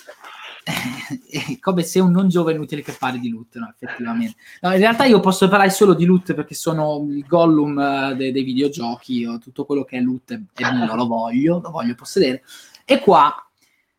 [1.30, 4.36] è come se un non giovane inutile che parli di loot, no, effettivamente.
[4.62, 8.32] No, in realtà io posso parlare solo di loot perché sono il Gollum uh, dei,
[8.32, 10.40] dei, videogiochi, io, tutto quello che è loot è
[10.72, 12.42] mio, lo voglio, lo voglio possedere.
[12.86, 13.34] E qua,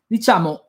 [0.07, 0.65] diciamo,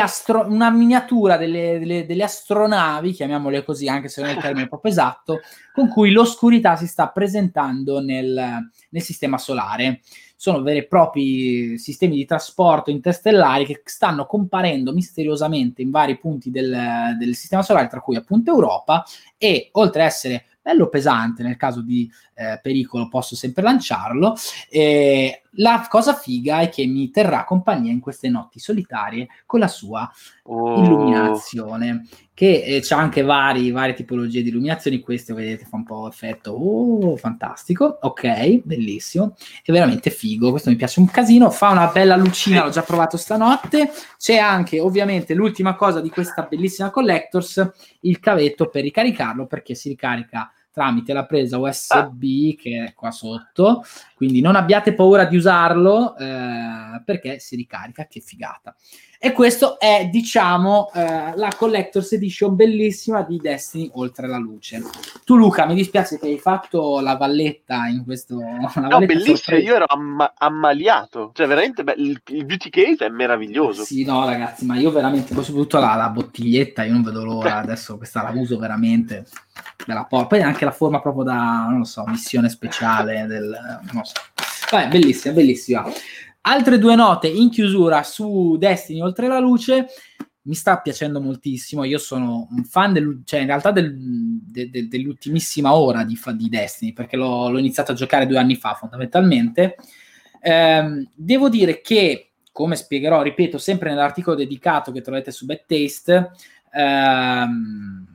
[0.00, 4.68] astro- una miniatura delle, delle, delle, astronavi, chiamiamole così, anche se non è il termine
[4.68, 5.40] proprio esatto,
[5.72, 10.00] con cui l'oscurità si sta presentando nel, nel sistema solare
[10.42, 16.50] sono veri e propri sistemi di trasporto interstellari che stanno comparendo misteriosamente in vari punti
[16.50, 19.04] del, del sistema solare, tra cui appunto Europa,
[19.38, 24.34] e oltre a essere bello pesante nel caso di eh, pericolo posso sempre lanciarlo
[24.68, 29.68] eh, la cosa figa è che mi terrà compagnia in queste notti solitarie con la
[29.68, 30.10] sua
[30.44, 30.82] oh.
[30.82, 35.00] illuminazione che eh, c'ha anche vari, varie tipologie di illuminazioni.
[35.00, 37.98] Queste vedete fa un po' effetto oh fantastico.
[38.02, 39.34] Ok bellissimo.
[39.62, 41.50] È veramente figo questo mi piace un casino.
[41.50, 43.90] Fa una bella lucina l'ho già provato stanotte.
[44.18, 49.90] C'è anche ovviamente l'ultima cosa di questa bellissima collectors il cavetto per ricaricarlo perché si
[49.90, 52.60] ricarica tramite la presa USB ah.
[52.60, 53.84] che è qua sotto,
[54.22, 58.72] quindi non abbiate paura di usarlo eh, perché si ricarica, che figata.
[59.18, 64.80] E questo è, diciamo, eh, la Collector's Edition bellissima di Destiny Oltre la Luce.
[65.24, 68.36] Tu Luca, mi dispiace che hai fatto la valletta in questo...
[68.80, 73.82] no, bellissima, io ero amma- ammaliato, cioè veramente be- il, il, beauty case è meraviglioso.
[73.82, 77.56] Sì, no ragazzi, ma io veramente, poi soprattutto la, la bottiglietta, io non vedo l'ora,
[77.56, 79.26] adesso questa la uso veramente
[79.86, 83.80] bella por- poi anche la forma proprio da, non lo so, missione speciale del...
[83.92, 84.11] non so.
[84.70, 85.84] Vabbè, bellissima, bellissima.
[86.42, 89.86] Altre due note in chiusura su Destiny oltre la luce.
[90.44, 91.84] Mi sta piacendo moltissimo.
[91.84, 96.48] Io sono un fan del, cioè in realtà del, de, de, dell'ultimissima ora di, di
[96.48, 99.76] Destiny, perché l'ho, l'ho, iniziato a giocare due anni fa fondamentalmente.
[100.40, 106.32] Eh, devo dire che, come spiegherò, ripeto, sempre nell'articolo dedicato che trovate su Bad Taste,
[106.72, 108.11] ehm,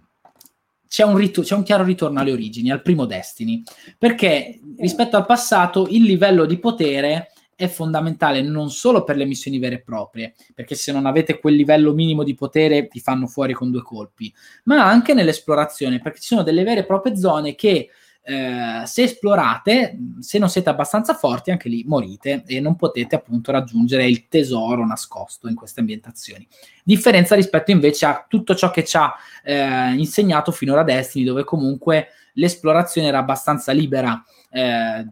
[0.87, 3.63] c'è un, rit- c'è un, chiaro ritorno alle origini, al primo Destiny,
[3.97, 9.57] perché rispetto al passato il livello di potere è fondamentale non solo per le missioni
[9.57, 13.53] vere e proprie, perché se non avete quel livello minimo di potere vi fanno fuori
[13.53, 14.31] con due colpi,
[14.65, 17.89] ma anche nell'esplorazione, perché ci sono delle vere e proprie zone che
[18.29, 23.53] eh, se esplorate, se non siete abbastanza forti, anche lì morite e non potete appunto
[23.53, 26.45] raggiungere il tesoro nascosto in queste ambientazioni.
[26.83, 29.13] Differenza rispetto invece a tutto ciò che ci ha
[29.43, 35.05] eh, insegnato finora Destiny, dove comunque l'esplorazione era abbastanza libera eh,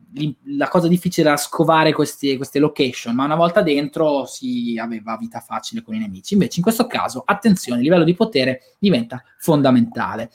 [0.57, 5.39] la cosa difficile era scovare questi, queste location, ma una volta dentro si aveva vita
[5.39, 6.33] facile con i nemici.
[6.33, 10.31] Invece in questo caso, attenzione, il livello di potere diventa fondamentale.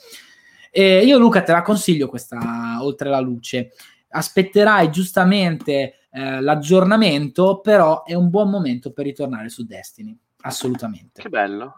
[0.71, 3.73] Eh, io Luca te la consiglio questa Oltre la luce.
[4.09, 11.21] aspetterai giustamente eh, l'aggiornamento, però è un buon momento per ritornare su Destiny, assolutamente.
[11.21, 11.75] Che bello.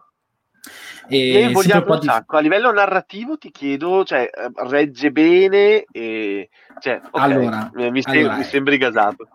[1.10, 2.38] E, vogliamo un sacco.
[2.38, 6.50] A livello narrativo ti chiedo, cioè, eh, regge bene e...
[6.80, 9.28] Cioè, okay, allora, mi, sem- allora, mi sembri gasato.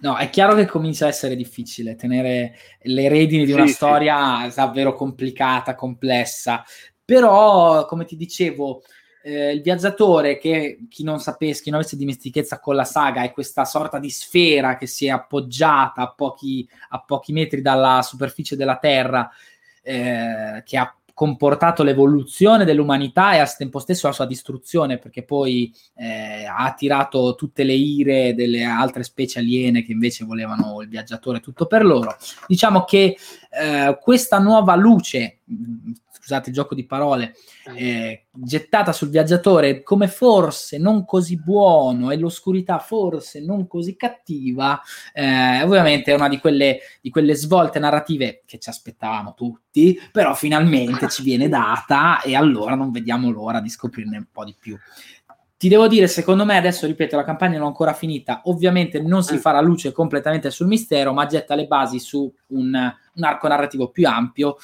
[0.00, 4.48] No, è chiaro che comincia a essere difficile tenere le redini di una sì, storia
[4.48, 4.56] sì.
[4.56, 6.64] davvero complicata, complessa,
[7.04, 8.82] però, come ti dicevo,
[9.22, 13.32] eh, il viaggiatore che chi non sapesse, chi non avesse dimestichezza con la saga è
[13.32, 18.56] questa sorta di sfera che si è appoggiata a pochi, a pochi metri dalla superficie
[18.56, 19.30] della Terra,
[19.82, 25.72] eh, che ha comportato l'evoluzione dell'umanità e al tempo stesso la sua distruzione, perché poi
[25.94, 31.40] eh, ha attirato tutte le ire delle altre specie aliene che invece volevano il viaggiatore
[31.40, 32.16] tutto per loro.
[32.46, 33.16] Diciamo che
[33.50, 35.40] eh, questa nuova luce,
[36.22, 37.34] scusate il gioco di parole,
[37.76, 44.80] eh, gettata sul viaggiatore come forse non così buono e l'oscurità forse non così cattiva,
[45.12, 50.32] eh, ovviamente è una di quelle, di quelle svolte narrative che ci aspettavamo tutti, però
[50.34, 54.78] finalmente ci viene data e allora non vediamo l'ora di scoprirne un po' di più.
[55.56, 58.40] Ti devo dire, secondo me, adesso ripeto, la campagna non è ancora finita.
[58.46, 63.22] Ovviamente non si farà luce completamente sul mistero, ma getta le basi su un, un
[63.22, 64.56] arco narrativo più ampio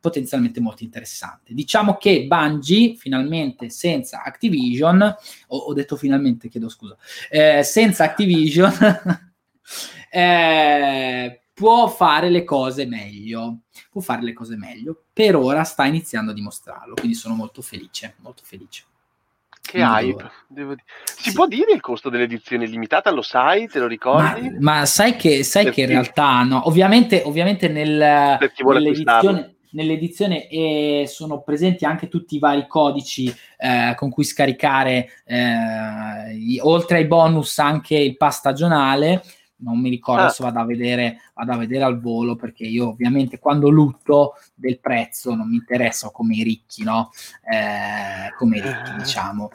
[0.00, 1.54] potenzialmente molto interessante.
[1.54, 6.96] Diciamo che Bungie finalmente senza Activision, ho, ho detto finalmente, chiedo scusa,
[7.30, 8.72] eh, senza Activision
[10.10, 13.60] eh, può fare le cose meglio,
[13.90, 15.04] può fare le cose meglio.
[15.12, 18.84] Per ora sta iniziando a dimostrarlo, quindi sono molto felice, molto felice.
[19.60, 20.84] Che hype, devo dire.
[21.04, 21.32] Si sì.
[21.32, 23.10] può dire il costo dell'edizione limitata?
[23.10, 23.68] Lo sai?
[23.68, 24.48] Te lo ricordi?
[24.50, 26.66] Ma, ma sai, che, sai che, in realtà no.
[26.66, 34.10] Ovviamente, ovviamente nel, nell'edizione, nell'edizione e sono presenti anche tutti i vari codici eh, con
[34.10, 39.22] cui scaricare, eh, oltre ai bonus, anche il pass stagionale.
[39.60, 40.24] Non mi ricordo, ah.
[40.26, 44.78] adesso vado a, vedere, vado a vedere al volo perché io ovviamente quando lutto del
[44.78, 47.10] prezzo non mi interessa come i ricchi, no?
[47.42, 49.50] Eh, come i ricchi, diciamo.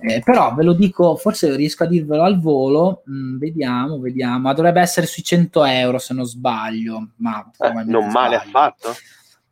[0.00, 3.04] Eh, però ve lo dico, forse riesco a dirvelo al volo.
[3.08, 4.40] Mm, vediamo, vediamo.
[4.40, 7.10] Ma dovrebbe essere sui 100 euro se non sbaglio.
[7.18, 8.36] Ma eh, non male sbaglio.
[8.36, 8.94] affatto.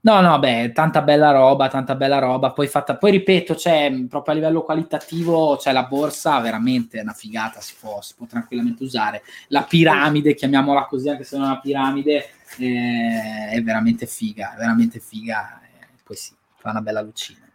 [0.05, 2.51] No, no, beh, tanta bella roba, tanta bella roba.
[2.51, 7.61] Poi, fatta, poi ripeto, c'è proprio a livello qualitativo, c'è la borsa veramente una figata,
[7.61, 9.23] si può, si può tranquillamente usare.
[9.49, 14.57] La piramide, chiamiamola così, anche se non è una piramide, eh, è veramente figa, è
[14.57, 15.61] veramente figa.
[15.63, 17.49] Eh, poi sì, fa una bella lucina.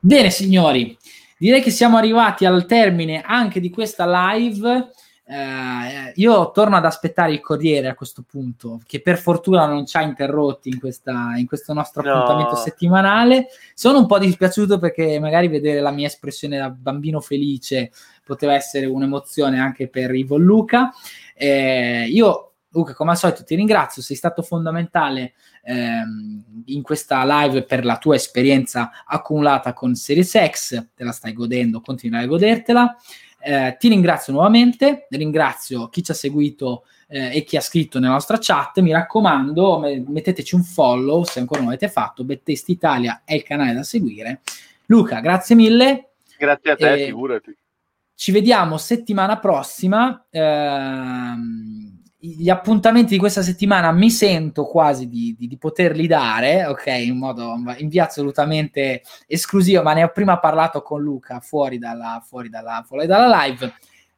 [0.00, 0.96] Bene, signori,
[1.36, 4.90] direi che siamo arrivati al termine anche di questa live.
[5.30, 9.98] Uh, io torno ad aspettare il Corriere a questo punto, che per fortuna non ci
[9.98, 12.14] ha interrotti in, questa, in questo nostro no.
[12.14, 13.48] appuntamento settimanale.
[13.74, 17.90] Sono un po' dispiaciuto perché magari vedere la mia espressione da bambino felice
[18.24, 20.92] poteva essere un'emozione anche per Ivo Luca.
[21.34, 27.64] Eh, io, Luca, come al solito, ti ringrazio, sei stato fondamentale ehm, in questa live
[27.64, 32.96] per la tua esperienza accumulata con Series X, te la stai godendo, continuerai a godertela.
[33.40, 38.12] Eh, ti ringrazio nuovamente, ringrazio chi ci ha seguito eh, e chi ha scritto nella
[38.12, 38.80] nostra chat.
[38.80, 42.24] Mi raccomando, me- metteteci un follow se ancora non l'avete fatto.
[42.24, 44.40] Bettest Italia è il canale da seguire.
[44.86, 46.10] Luca, grazie mille.
[46.36, 47.56] Grazie a te, figurati.
[48.14, 50.26] Ci vediamo settimana prossima.
[50.30, 56.86] Ehm, gli appuntamenti di questa settimana mi sento quasi di, di, di, poterli dare, ok,
[56.86, 62.20] in modo in via assolutamente esclusiva, ma ne ho prima parlato con Luca fuori dalla,
[62.26, 63.72] fuori dalla, fuori dalla live.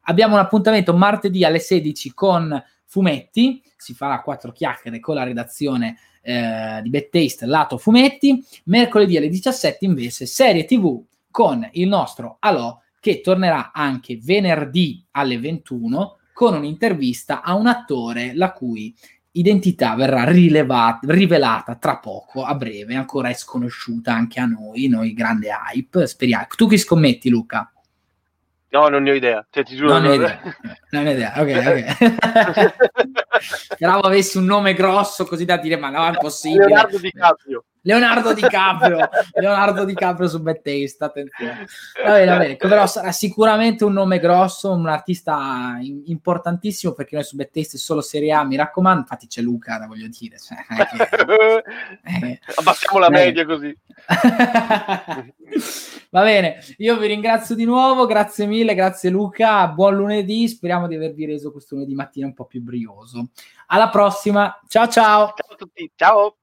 [0.05, 5.98] Abbiamo un appuntamento martedì alle 16 con Fumetti, si farà quattro chiacchiere con la redazione
[6.22, 8.42] eh, di Bad Taste lato Fumetti.
[8.64, 15.38] Mercoledì alle 17 invece serie TV con il nostro Alò che tornerà anche venerdì alle
[15.38, 18.97] 21 con un'intervista a un attore la cui
[19.32, 25.12] identità verrà rilevata, rivelata tra poco, a breve, ancora è sconosciuta anche a noi, noi
[25.12, 26.47] grande hype, speriamo.
[26.57, 27.70] Tu chi scommetti Luca?
[28.70, 29.93] No, non ne ho idea, cioè, ti giuro.
[29.93, 30.41] Non ne ho idea,
[30.93, 32.74] non ho idea, ok, ok.
[33.74, 36.68] Speravo avessi un nome grosso così da dire, ma no, è impossibile.
[36.68, 37.64] Leonardo DiCaprio.
[37.83, 41.66] Leonardo DiCaprio, Leonardo DiCaprio su Bad Taste, attenzione.
[42.05, 47.24] Va bene, va bene, però sarà sicuramente un nome grosso, un artista importantissimo perché noi
[47.24, 50.37] su Bad Taste è solo Serie A, mi raccomando, infatti c'è Luca, voglio dire.
[50.39, 50.59] Cioè,
[52.05, 53.76] eh, Abbassiamo la media così.
[56.11, 60.97] va bene, io vi ringrazio di nuovo, grazie mille, grazie Luca, buon lunedì, speriamo di
[60.97, 63.31] avervi reso questo lunedì mattina un po' più brioso.
[63.66, 65.33] Alla prossima, ciao ciao!
[65.37, 66.39] Ciao a tutti, ciao!